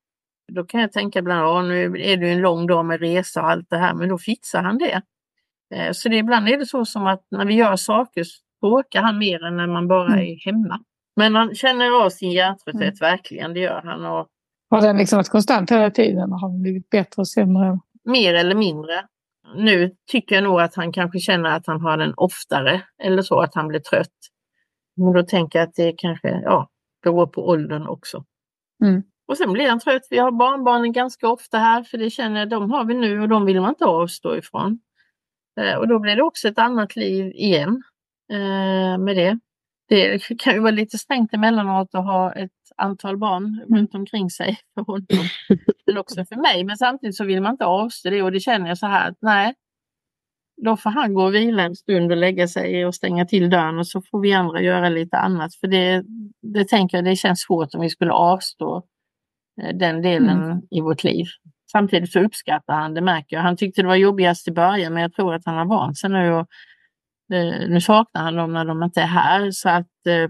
[0.48, 3.70] då kan jag tänka ibland, nu är det en lång dag med resa och allt
[3.70, 5.02] det här, men då fixar han det.
[5.76, 9.02] Eh, så det, ibland är det så som att när vi gör saker så åker
[9.02, 10.20] han mer än när man bara mm.
[10.20, 10.80] är hemma.
[11.16, 13.12] Men han känner av sin hjärntrötthet mm.
[13.12, 14.06] verkligen, det gör han.
[14.06, 14.28] Och,
[14.70, 16.32] har den liksom varit konstant hela tiden?
[16.32, 17.80] Har han blivit bättre och sämre?
[18.06, 19.06] Mer eller mindre.
[19.56, 23.40] Nu tycker jag nog att han kanske känner att han har den oftare eller så,
[23.40, 24.18] att han blir trött.
[24.96, 26.70] Men då tänker jag att det kanske ja,
[27.04, 28.24] beror på åldern också.
[28.84, 29.04] Mm.
[29.28, 30.08] Och sen blir han trött.
[30.10, 33.30] Vi har barnbarnen ganska ofta här för det känner jag, de har vi nu och
[33.30, 34.80] de vill man inte avstå ifrån.
[35.60, 37.84] Eh, och då blir det också ett annat liv igen
[38.32, 39.40] eh, med det.
[39.90, 44.60] Det kan ju vara lite strängt emellanåt att ha ett antal barn runt omkring sig
[44.74, 46.00] för honom.
[46.00, 46.64] Också för mig.
[46.64, 49.18] Men samtidigt så vill man inte avstå det och det känner jag så här att
[49.20, 49.54] nej,
[50.62, 53.80] då får han gå och vila en stund och lägga sig och stänga till dörren
[53.80, 55.56] och så får vi andra göra lite annat.
[55.56, 56.04] För det,
[56.42, 58.84] det tänker jag, det känns svårt om vi skulle avstå
[59.74, 60.62] den delen mm.
[60.72, 61.26] i vårt liv.
[61.72, 63.44] Samtidigt så uppskattar han det, märker jag.
[63.44, 66.10] Han tyckte det var jobbigast i början, men jag tror att han har vant sig
[66.10, 66.34] nu.
[66.34, 66.48] Och,
[67.34, 70.28] eh, nu saknar han dem när de inte är här, så att eh,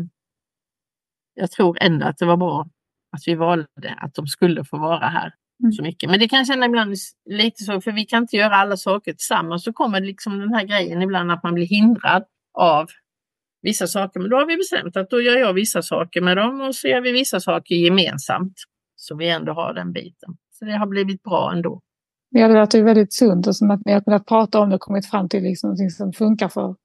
[1.33, 2.67] jag tror ändå att det var bra
[3.11, 5.71] att vi valde att de skulle få vara här mm.
[5.71, 6.09] så mycket.
[6.09, 6.95] Men det kan jag känna ibland
[7.29, 9.63] lite så, för vi kan inte göra alla saker tillsammans.
[9.63, 12.23] Så kommer liksom den här grejen ibland att man blir hindrad
[12.53, 12.87] av
[13.61, 14.19] vissa saker.
[14.19, 16.87] Men då har vi bestämt att då gör jag vissa saker med dem och så
[16.87, 18.53] gör vi vissa saker gemensamt.
[18.97, 20.37] Så vi ändå har den biten.
[20.51, 21.81] Så det har blivit bra ändå.
[22.29, 24.81] Ja, det låter väldigt sunt och som att ni har kunnat prata om det och
[24.81, 26.75] kommit fram till liksom någonting som funkar för,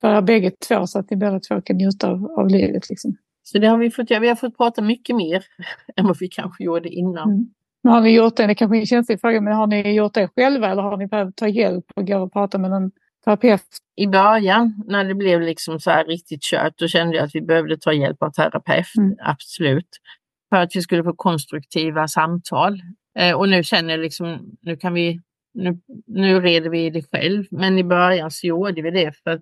[0.00, 2.90] för er bägge två så att ni båda två kan njuta av, av livet.
[2.90, 3.16] Liksom.
[3.42, 4.20] Så det har vi fått göra.
[4.20, 5.44] Vi har fått prata mycket mer
[5.96, 7.30] än vad vi kanske gjorde innan.
[7.30, 7.46] Mm.
[7.82, 10.14] Men har ni gjort det, det kanske är en känslig fråga, men har ni gjort
[10.14, 12.90] det själva eller har ni behövt ta hjälp och gå och prata med någon
[13.24, 13.66] terapeut?
[13.96, 17.40] I början när det blev liksom så här riktigt kört, då kände jag att vi
[17.40, 18.96] behövde ta hjälp av terapeut.
[18.98, 19.16] Mm.
[19.20, 19.88] Absolut
[20.48, 22.82] för att vi skulle få konstruktiva samtal.
[23.18, 25.20] Eh, och nu känner jag liksom, nu kan vi,
[25.54, 27.44] nu, nu reder vi det själv.
[27.50, 29.40] Men i början så gjorde vi det för att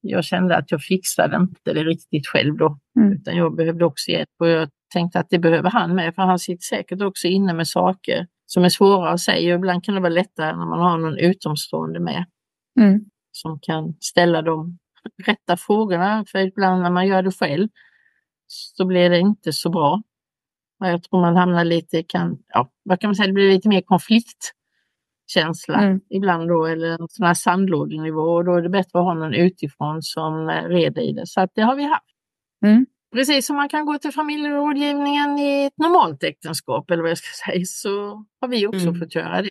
[0.00, 2.78] jag kände att jag fixade inte det riktigt själv då.
[2.96, 3.12] Mm.
[3.12, 6.38] Utan jag behövde också hjälp och jag tänkte att det behöver han med för han
[6.38, 10.00] sitter säkert också inne med saker som är svåra att säga och ibland kan det
[10.00, 12.24] vara lättare när man har någon utomstående med.
[12.80, 13.00] Mm.
[13.32, 14.78] Som kan ställa de
[15.26, 16.24] rätta frågorna.
[16.28, 17.68] För ibland när man gör det själv
[18.46, 20.02] så blir det inte så bra.
[20.78, 23.80] Jag tror man hamnar lite, kan, ja, vad kan man säga, det blir lite mer
[23.80, 26.00] konfliktkänsla mm.
[26.10, 29.34] ibland då, eller en sån här sandlådenivå och då är det bättre att ha någon
[29.34, 31.26] utifrån som eh, reder i det.
[31.26, 32.04] Så att det har vi haft.
[32.64, 32.86] Mm.
[33.12, 37.46] Precis som man kan gå till familjerådgivningen i ett normalt äktenskap eller vad jag ska
[37.50, 39.00] säga, så har vi också mm.
[39.00, 39.50] fått göra det.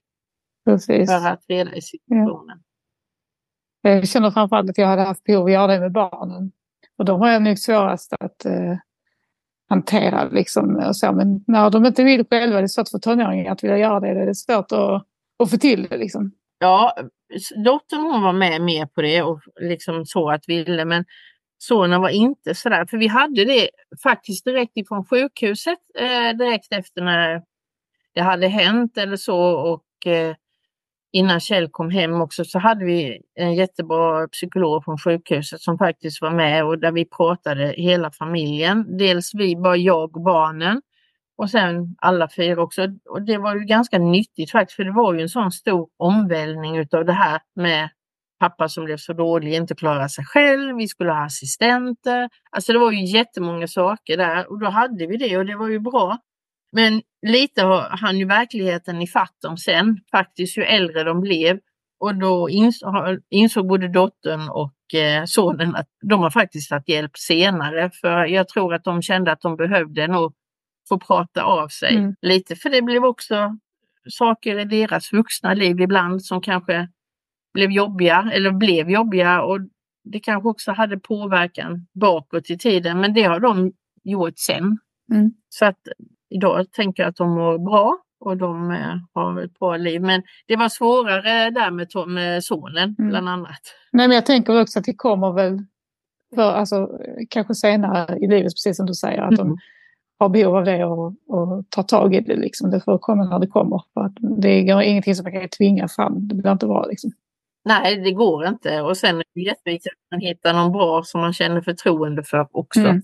[0.66, 1.10] Precis.
[1.10, 2.60] För att reda i situationen.
[3.82, 3.90] Ja.
[3.90, 6.52] Jag känner framförallt att jag hade haft behov av att göra det med barnen.
[6.98, 8.78] Och de har jag nog svårast att eh,
[9.70, 10.30] hantera.
[10.30, 11.12] Liksom, och så.
[11.12, 14.14] Men när de inte vill själva, det är svårt för tonåringar att vilja göra det.
[14.14, 15.06] Det är svårt att,
[15.44, 15.98] att få till det.
[15.98, 16.32] Liksom.
[16.60, 16.96] Ja,
[17.66, 21.06] dottern hon var med mer på det och liksom så att ville, men
[21.58, 22.86] sonen var inte sådär.
[22.86, 23.70] För vi hade det
[24.04, 27.42] faktiskt direkt ifrån sjukhuset, eh, direkt efter när
[28.14, 29.40] det hade hänt eller så.
[29.40, 30.36] Och eh,
[31.14, 36.22] innan Kjell kom hem också så hade vi en jättebra psykolog från sjukhuset som faktiskt
[36.22, 38.98] var med och där vi pratade hela familjen.
[38.98, 40.82] Dels vi, bara jag och barnen
[41.38, 42.88] och sen alla fyra också.
[43.10, 46.78] Och det var ju ganska nyttigt faktiskt för det var ju en sån stor omvälvning
[46.78, 47.90] utav det här med
[48.40, 52.30] pappa som blev så dålig, inte klarade sig själv, vi skulle ha assistenter.
[52.52, 55.70] Alltså det var ju jättemånga saker där och då hade vi det och det var
[55.70, 56.18] ju bra.
[56.74, 59.08] Men lite har han ju verkligheten i
[59.42, 61.60] dem sen, faktiskt ju äldre de blev.
[62.00, 62.50] Och då
[63.30, 67.92] insåg både dottern och eh, sonen att de har faktiskt haft hjälp senare.
[68.02, 70.34] För jag tror att de kände att de behövde nog
[70.90, 72.16] få prata av sig mm.
[72.22, 72.56] lite.
[72.56, 73.58] För det blev också
[74.10, 76.88] saker i deras vuxna liv ibland som kanske
[77.54, 79.42] blev jobbiga eller blev jobbiga.
[79.42, 79.60] Och
[80.04, 83.00] det kanske också hade påverkan bakåt i tiden.
[83.00, 83.72] Men det har de
[84.04, 84.78] gjort sen.
[85.12, 85.32] Mm.
[85.50, 85.80] Så att
[86.36, 90.02] idag tänker jag att de mår bra och de eh, har ett bra liv.
[90.02, 93.10] Men det var svårare där med, med sonen mm.
[93.10, 93.62] bland annat.
[93.92, 95.60] Nej, men jag tänker också att det kommer väl
[96.36, 96.90] för, alltså,
[97.30, 99.48] kanske senare i livet, precis som du säger, att mm.
[99.48, 99.58] de
[100.20, 102.36] har behov av det och, och tar tag i det.
[102.36, 102.72] Liksom.
[102.72, 103.82] Det får komma när det kommer.
[103.94, 106.28] För att det är ingenting som man kan tvinga fram.
[106.28, 106.86] Det blir inte bra.
[106.86, 107.12] Liksom.
[107.66, 108.82] Nej, det går inte.
[108.82, 112.48] Och sen är det jätteviktigt att man hittar någon bra som man känner förtroende för
[112.52, 112.80] också.
[112.80, 113.02] Mm.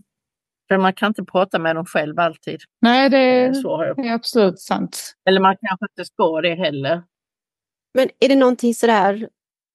[0.72, 2.62] För man kan inte prata med dem själv alltid.
[2.82, 5.14] Nej, det, eh, Så det är absolut sant.
[5.30, 7.04] Eller man kanske inte ska det heller.
[7.94, 9.30] Men är det någonting sådär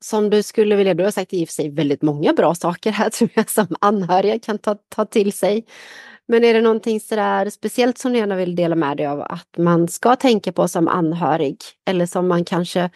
[0.05, 2.90] som du skulle vilja, du har sagt i och för sig väldigt många bra saker
[2.92, 5.66] här tror jag som anhöriga kan ta, ta till sig.
[6.28, 9.49] Men är det någonting sådär speciellt som du gärna vill dela med dig av att
[9.59, 11.57] man ska tänka på som anhörig?
[11.86, 12.90] Eller som man kanske...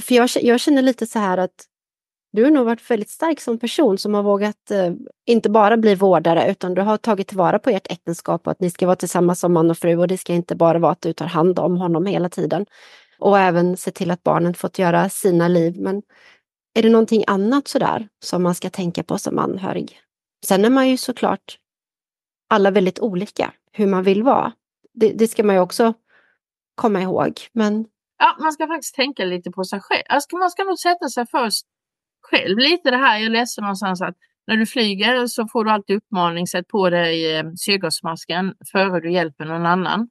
[0.00, 1.64] För jag, jag känner lite så här att
[2.32, 4.92] du har nog varit väldigt stark som person som har vågat eh,
[5.26, 8.70] inte bara bli vårdare utan du har tagit tillvara på ert äktenskap och att ni
[8.70, 11.12] ska vara tillsammans som man och fru och det ska inte bara vara att du
[11.12, 12.66] tar hand om honom hela tiden.
[13.18, 15.80] Och även se till att barnen fått göra sina liv.
[15.80, 16.02] Men
[16.74, 20.00] är det någonting annat sådär som man ska tänka på som anhörig?
[20.46, 21.58] Sen är man ju såklart
[22.48, 24.52] alla väldigt olika hur man vill vara.
[24.94, 25.94] Det, det ska man ju också
[26.74, 27.40] komma ihåg.
[27.52, 27.86] Men...
[28.18, 30.02] Ja, man ska faktiskt tänka lite på sig själv.
[30.08, 31.66] Alltså, man ska nog sätta sig först
[32.30, 33.18] själv lite det här.
[33.18, 34.16] Jag läste någonstans att
[34.46, 39.12] när du flyger så får du alltid uppmaning, sätt på dig eh, syrgasmasken före du
[39.12, 40.08] hjälper någon annan.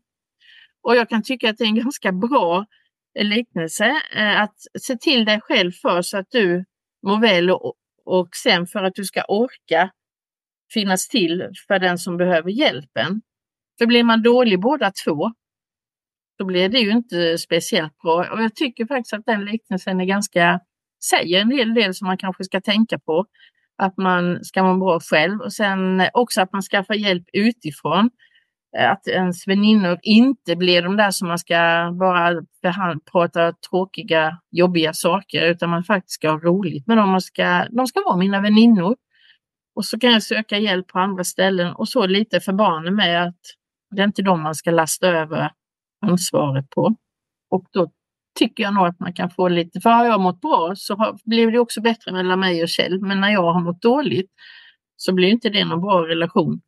[0.83, 2.65] Och jag kan tycka att det är en ganska bra
[3.19, 4.01] liknelse.
[4.15, 6.65] Eh, att se till dig själv först så att du
[7.07, 7.73] mår väl och,
[8.05, 9.91] och sen för att du ska orka
[10.73, 13.21] finnas till för den som behöver hjälpen.
[13.77, 15.31] För blir man dålig båda två,
[16.37, 18.31] då blir det ju inte speciellt bra.
[18.31, 20.59] Och jag tycker faktiskt att den liknelsen är ganska,
[21.09, 23.25] säger en hel del som man kanske ska tänka på.
[23.77, 28.09] Att man ska må bra själv och sen också att man skaffar hjälp utifrån.
[28.77, 32.41] Att ens väninnor inte blir de där som man ska bara
[33.11, 37.09] prata tråkiga, jobbiga saker, utan man faktiskt ska ha roligt med dem.
[37.09, 38.95] Man ska, de ska vara mina väninnor.
[39.75, 43.23] Och så kan jag söka hjälp på andra ställen och så lite för barnen med
[43.23, 43.39] att
[43.95, 45.51] det är inte dem man ska lasta över
[46.05, 46.95] ansvaret på.
[47.49, 47.91] Och då
[48.35, 51.17] tycker jag nog att man kan få lite, för har jag mått bra så har,
[51.23, 53.01] blir det också bättre mellan mig och Kjell.
[53.01, 54.31] Men när jag har mått dåligt
[54.97, 56.61] så blir inte det någon bra relation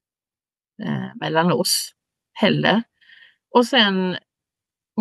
[0.83, 1.91] eh, mellan oss
[2.33, 2.83] heller.
[3.55, 4.17] Och sen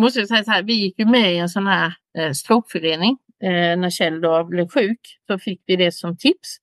[0.01, 3.17] måste jag säga så här, vi gick ju med i en sån här eh, strokeförening
[3.43, 4.99] eh, när Kjell då blev sjuk.
[5.27, 6.57] Så fick vi det som tips.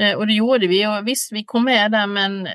[0.00, 2.48] Eh, och det gjorde vi och visst, vi kom med där men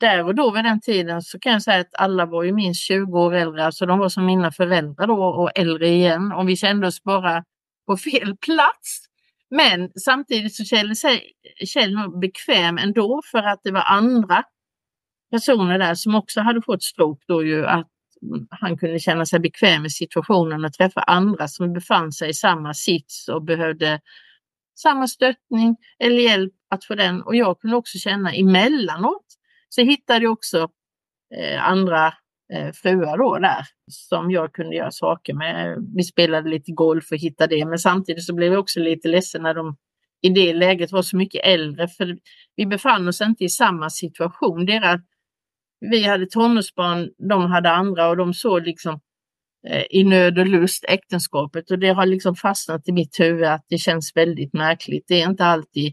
[0.00, 2.80] där och då vid den tiden så kan jag säga att alla var ju minst
[2.80, 6.56] 20 år äldre, alltså de var som mina föräldrar då och äldre igen och vi
[6.56, 7.44] kände oss bara
[7.86, 9.06] på fel plats.
[9.50, 11.22] Men samtidigt så kände sig
[11.66, 14.44] Kjell bekväm ändå för att det var andra
[15.30, 17.88] personer där som också hade fått stroke då ju att
[18.50, 22.74] han kunde känna sig bekväm i situationen och träffa andra som befann sig i samma
[22.74, 24.00] sits och behövde
[24.74, 27.22] samma stöttning eller hjälp att få den.
[27.22, 29.26] Och jag kunde också känna emellanåt
[29.74, 30.68] så hittade jag också
[31.34, 32.06] eh, andra
[32.52, 35.76] eh, fruar då där som jag kunde göra saker med.
[35.96, 39.42] Vi spelade lite golf och hittade det, men samtidigt så blev jag också lite ledsen
[39.42, 39.76] när de
[40.22, 42.18] i det läget var så mycket äldre, för
[42.56, 44.66] vi befann oss inte i samma situation.
[44.66, 45.00] Deras,
[45.80, 49.00] vi hade tonårsbarn, de hade andra och de såg liksom
[49.66, 53.64] Eh, i nöd och lust äktenskapet och det har liksom fastnat i mitt huvud att
[53.68, 55.04] det känns väldigt märkligt.
[55.08, 55.92] Det är inte alltid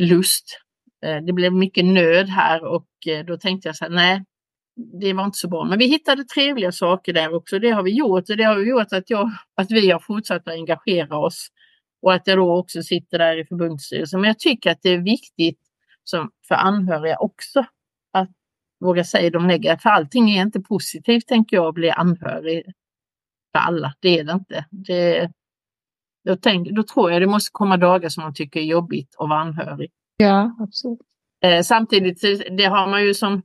[0.00, 0.60] lust.
[1.04, 4.24] Eh, det blev mycket nöd här och eh, då tänkte jag så här, nej,
[5.00, 5.64] det var inte så bra.
[5.64, 7.58] Men vi hittade trevliga saker där också.
[7.58, 10.54] Det har vi gjort och det har gjort att, jag, att vi har fortsatt att
[10.54, 11.48] engagera oss
[12.02, 14.20] och att jag då också sitter där i förbundsstyrelsen.
[14.20, 15.60] Men jag tycker att det är viktigt
[16.04, 17.64] som för anhöriga också
[18.12, 18.30] att
[18.80, 19.78] våga säga de negativa.
[19.78, 22.64] För allting är inte positivt tänker jag att bli anhörig
[23.52, 23.94] för alla.
[24.00, 24.64] Det är det inte.
[24.70, 25.30] Det,
[26.24, 29.28] då, tänk, då tror jag det måste komma dagar som man tycker är jobbigt att
[29.28, 29.90] vara anhörig.
[30.16, 31.00] Ja, absolut.
[31.44, 32.20] Eh, samtidigt,
[32.56, 33.42] det har man ju som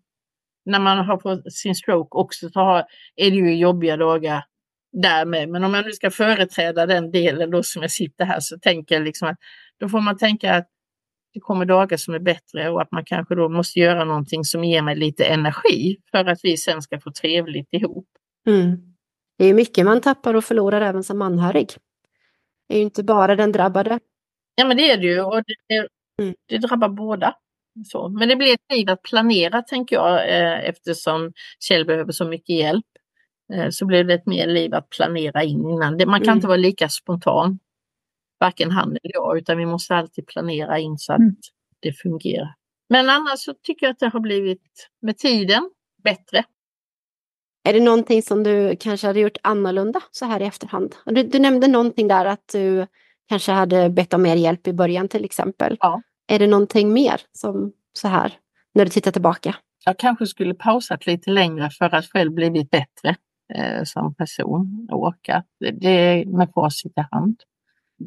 [0.65, 4.43] när man har fått sin stroke också så har, är det ju jobbiga dagar
[4.91, 5.49] därmed.
[5.49, 8.95] Men om jag nu ska företräda den delen då som jag sitter här så tänker
[8.95, 9.37] jag liksom att
[9.79, 10.67] då får man tänka att
[11.33, 14.63] det kommer dagar som är bättre och att man kanske då måste göra någonting som
[14.63, 18.07] ger mig lite energi för att vi sen ska få trevligt ihop.
[18.47, 18.77] Mm.
[19.37, 21.67] Det är mycket man tappar och förlorar även som anhörig.
[22.67, 23.99] Det är ju inte bara den drabbade.
[24.55, 25.87] Ja men det är det ju och det,
[26.19, 26.35] mm.
[26.47, 27.35] det drabbar båda.
[27.85, 28.09] Så.
[28.09, 32.55] Men det blir ett liv att planera tänker jag eh, eftersom Kjell behöver så mycket
[32.55, 32.85] hjälp.
[33.53, 35.97] Eh, så blir det ett mer liv att planera in innan.
[35.97, 36.35] Man kan mm.
[36.35, 37.59] inte vara lika spontan.
[38.39, 41.35] Varken han eller jag utan vi måste alltid planera in så att mm.
[41.79, 42.53] det fungerar.
[42.89, 45.69] Men annars så tycker jag att det har blivit med tiden
[46.03, 46.43] bättre.
[47.63, 50.95] Är det någonting som du kanske hade gjort annorlunda så här i efterhand?
[51.05, 52.87] Du, du nämnde någonting där att du
[53.29, 55.77] kanske hade bett om mer hjälp i början till exempel.
[55.79, 56.01] Ja.
[56.29, 58.33] Är det någonting mer som så här
[58.73, 59.55] när du tittar tillbaka?
[59.85, 63.15] jag kanske skulle pausat lite längre för att själv blivit bättre
[63.53, 65.45] eh, som person och orkat.
[65.73, 67.43] Det är med facit i hand.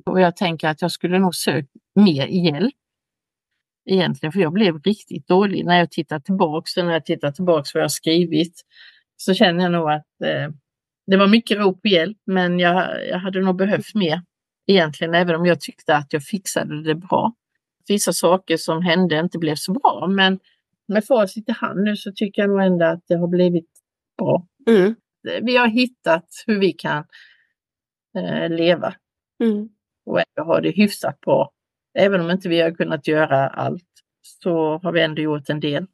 [0.06, 2.74] Och jag tänker att jag skulle nog sökt mer hjälp.
[3.90, 7.74] Egentligen, för jag blev riktigt dålig när jag tittar tillbaks och när jag tittar tillbaks
[7.74, 8.60] vad jag skrivit.
[9.16, 10.48] Så känner jag nog att eh,
[11.06, 14.22] det var mycket rop på hjälp, men jag, jag hade nog behövt mer
[14.66, 17.32] egentligen, även om jag tyckte att jag fixade det bra.
[17.88, 20.38] Vissa saker som hände inte blev så bra, men
[20.88, 23.68] med facit i hand nu så tycker jag nog ändå att det har blivit
[24.18, 24.46] bra.
[24.66, 24.94] Mm.
[25.42, 27.04] Vi har hittat hur vi kan
[28.18, 28.94] eh, leva
[29.42, 29.68] Mm.
[30.06, 31.50] och ändå ha det hyfsat bra.
[31.98, 33.88] Även om inte vi har kunnat göra allt
[34.22, 35.86] så har vi ändå gjort en del.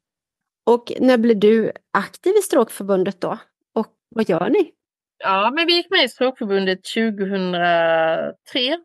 [0.66, 3.38] Och när blev du aktiv i Stråkförbundet då?
[3.74, 4.72] Och vad gör ni?
[5.18, 8.78] Ja, men vi gick med i Stråkförbundet 2003.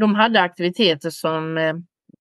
[0.00, 1.74] De hade aktiviteter som eh,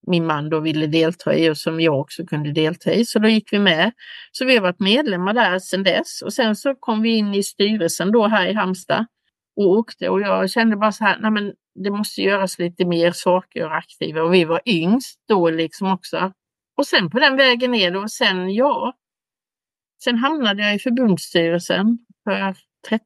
[0.08, 3.06] min man då ville delta i och som jag också kunde delta i.
[3.06, 3.92] Så då gick vi med.
[4.32, 7.44] Så vi har varit medlemmar där sedan dess och sen så kom vi in i
[7.44, 9.06] styrelsen då här i Halmstad
[9.56, 11.54] och åkte och jag kände bara så här, nej men
[11.84, 16.32] det måste göras lite mer saker och aktiva och vi var yngst då liksom också.
[16.78, 18.94] Och sen på den vägen ner då, sen ja.
[20.04, 22.56] Sen hamnade jag i förbundsstyrelsen för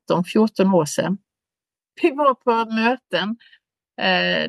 [0.10, 1.18] 13-14 år sedan.
[2.02, 3.38] Vi var på möten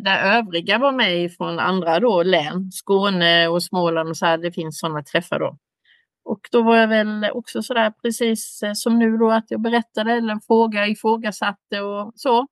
[0.00, 4.53] där övriga var med från andra då län, Skåne och Småland och så här, det
[4.53, 5.59] finns sådana träffar då.
[6.24, 10.12] Och då var jag väl också sådär precis eh, som nu då att jag berättade
[10.12, 12.46] eller en fråga ifrågasatte och så.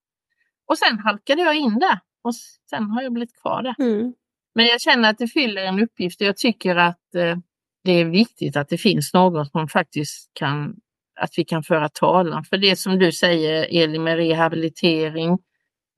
[0.66, 2.34] Och sen halkade jag in där och
[2.70, 3.74] sen har jag blivit kvar där.
[3.78, 4.14] Mm.
[4.54, 7.36] Men jag känner att det fyller en uppgift och jag tycker att eh,
[7.84, 10.76] det är viktigt att det finns någon som faktiskt kan,
[11.20, 12.44] att vi kan föra talan.
[12.44, 15.38] För det som du säger Elin med rehabilitering,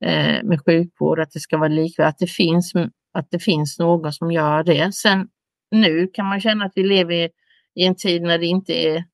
[0.03, 2.72] eh, med sjukvård, att det ska vara likvärdigt, att det finns,
[3.12, 4.94] att det finns någon som gör det.
[4.94, 5.28] Sen
[5.70, 7.28] nu kan man känna att vi lever i,
[7.74, 9.05] i en tid när det inte är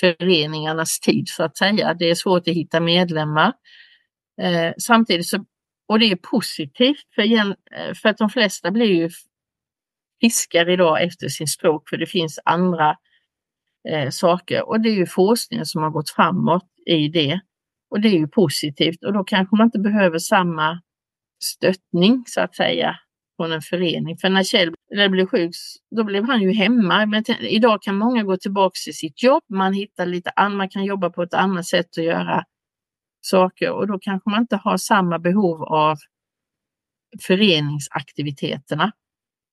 [0.00, 1.94] föreningarnas tid så att säga.
[1.94, 3.52] Det är svårt att hitta medlemmar.
[4.42, 5.44] Eh, samtidigt så,
[5.88, 9.10] och det är positivt för, igen, eh, för att de flesta blir ju
[10.20, 12.96] friskare idag efter sin stroke för det finns andra
[13.88, 17.40] eh, saker och det är ju forskningen som har gått framåt i det.
[17.92, 20.80] Och det är ju positivt och då kanske man inte behöver samma
[21.44, 22.96] stöttning så att säga
[23.36, 24.16] från en förening.
[24.18, 25.50] För när Kjell när blev sjuk,
[25.96, 27.06] då blev han ju hemma.
[27.06, 29.42] Men idag kan många gå tillbaka till sitt jobb.
[29.48, 32.44] Man hittar lite annat, man kan jobba på ett annat sätt och göra
[33.20, 35.96] saker och då kanske man inte har samma behov av
[37.20, 38.92] föreningsaktiviteterna.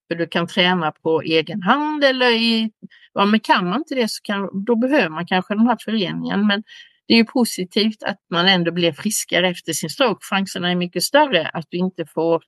[0.08, 2.72] För du kan träna på egen hand eller i,
[3.14, 6.48] ja, men kan man inte det så kan, då behöver man kanske den här föreningen.
[6.48, 6.64] Men
[7.10, 10.26] det är ju positivt att man ändå blir friskare efter sin stroke.
[10.30, 12.44] Chanserna är mycket större att du inte får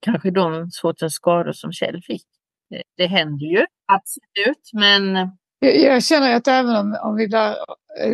[0.00, 2.26] kanske de sortens skador som Kjell fick.
[2.70, 7.56] Det, det händer ju, absolut, men Jag, jag känner att även om, om vi blir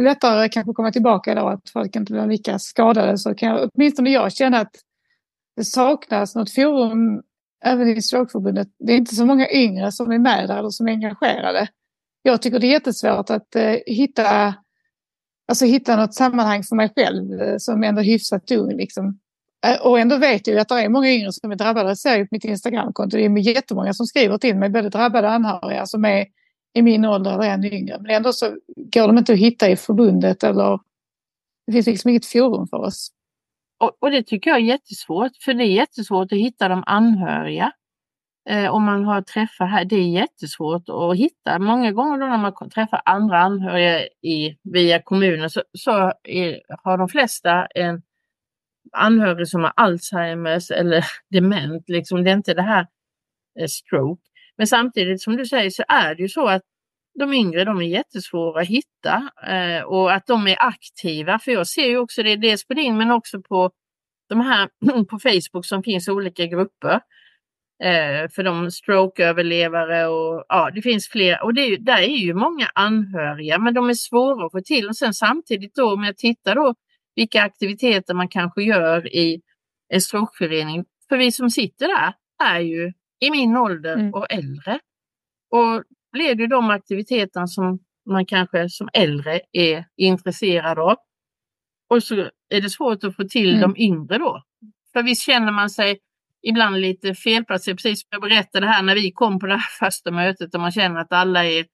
[0.03, 4.11] lättare kanske komma tillbaka då, att folk inte blir lika skadade, så kan jag, åtminstone
[4.11, 4.77] jag känna att
[5.57, 7.23] det saknas något forum
[7.65, 8.69] även i Strokeförbundet.
[8.79, 11.69] Det är inte så många yngre som är med där eller som är engagerade.
[12.23, 14.55] Jag tycker det är jättesvårt att eh, hitta,
[15.49, 18.77] alltså, hitta något sammanhang för mig själv eh, som ändå är hyfsat ung.
[18.77, 19.19] Liksom.
[19.67, 21.89] Eh, och ändå vet jag att det är många yngre som är drabbade.
[21.89, 25.27] Jag ser ju på mitt Instagramkonto, det är jättemånga som skriver till mig, både drabbade
[25.27, 26.27] och anhöriga som är
[26.75, 27.99] i min ålder eller ännu yngre.
[28.01, 30.81] Men ändå så går de inte att hitta i förbundet eller
[31.67, 33.13] det finns liksom inget forum för oss.
[33.81, 37.73] Och, och det tycker jag är jättesvårt, för det är jättesvårt att hitta de anhöriga.
[38.49, 41.59] Eh, om man har träffar här, det är jättesvårt att hitta.
[41.59, 46.99] Många gånger då när man träffar andra anhöriga i, via kommunen så, så är, har
[46.99, 48.03] de flesta en
[48.93, 51.89] anhörig som har Alzheimers eller dement.
[51.89, 52.25] Liksom.
[52.25, 52.87] Det är inte det här
[53.61, 54.23] eh, stroke.
[54.57, 56.63] Men samtidigt som du säger så är det ju så att
[57.19, 61.39] de yngre de är jättesvåra att hitta eh, och att de är aktiva.
[61.39, 63.71] För jag ser ju också det dels på din men också på
[64.29, 64.69] de här
[65.11, 67.01] på Facebook som finns olika grupper.
[67.83, 71.43] Eh, för de strokeöverlevare och ja, det finns fler.
[71.45, 74.89] Och det är där är ju många anhöriga men de är svåra att få till.
[74.89, 76.75] Och sen samtidigt då om jag tittar då
[77.15, 79.41] vilka aktiviteter man kanske gör i
[79.89, 80.85] en strokeförening.
[81.09, 82.15] För vi som sitter där
[82.45, 84.15] är ju i min ålder Mm.
[84.15, 84.79] och äldre.
[85.51, 87.79] Och blir det de aktiviteterna som
[88.11, 90.97] man kanske som äldre är intresserad av.
[91.91, 92.15] Och så
[92.49, 93.61] är det svårt att få till Mm.
[93.61, 94.43] de yngre då.
[94.93, 95.99] För visst känner man sig
[96.43, 100.11] ibland lite felplacerad, precis som jag berättade här när vi kom på det här första
[100.11, 101.67] mötet och man känner att alla är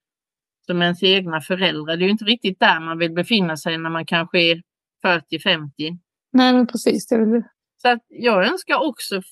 [0.66, 1.96] som ens egna föräldrar.
[1.96, 4.62] Det är ju inte riktigt där man vill befinna sig när man kanske är
[5.06, 5.98] 40-50.
[6.32, 7.42] Nej men precis, det väl
[7.82, 9.22] Så att jag önskar också,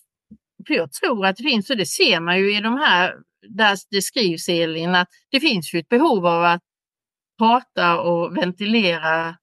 [0.66, 3.14] för jag tror att det finns, och det ser man ju i de här,
[3.48, 6.62] där det skrivs Elin, att det finns ju ett behov av att
[7.38, 9.36] prata och ventilera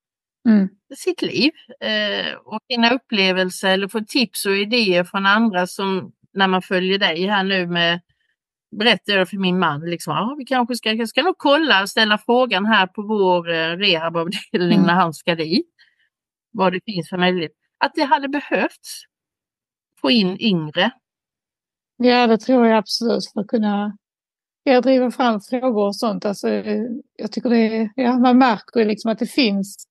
[0.50, 0.70] Mm.
[0.96, 6.48] sitt liv eh, och sina upplevelser eller få tips och idéer från andra som när
[6.48, 8.02] man följer dig här nu med
[8.80, 12.18] berättar jag för min man liksom, ah, vi kanske ska, jag ska nog kolla, ställa
[12.18, 14.88] frågan här på vår eh, rehabavdelning Mm.
[14.88, 15.68] när han ska dit.
[16.52, 17.52] Vad det finns för möjlighet.
[17.78, 19.04] Att det hade behövts
[20.02, 20.91] få in yngre.
[21.98, 23.98] Ja, det tror jag absolut för att kunna
[24.64, 26.26] ja, driva fram frågor och sånt.
[26.26, 26.50] Alltså,
[27.16, 29.88] jag tycker det är, ja, man märker liksom att det finns,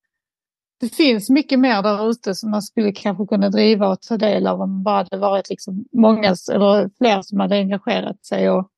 [0.83, 4.47] det finns mycket mer där ute som man skulle kanske kunna driva och ta del
[4.47, 8.68] av om det bara hade varit liksom många eller fler som hade engagerat sig och,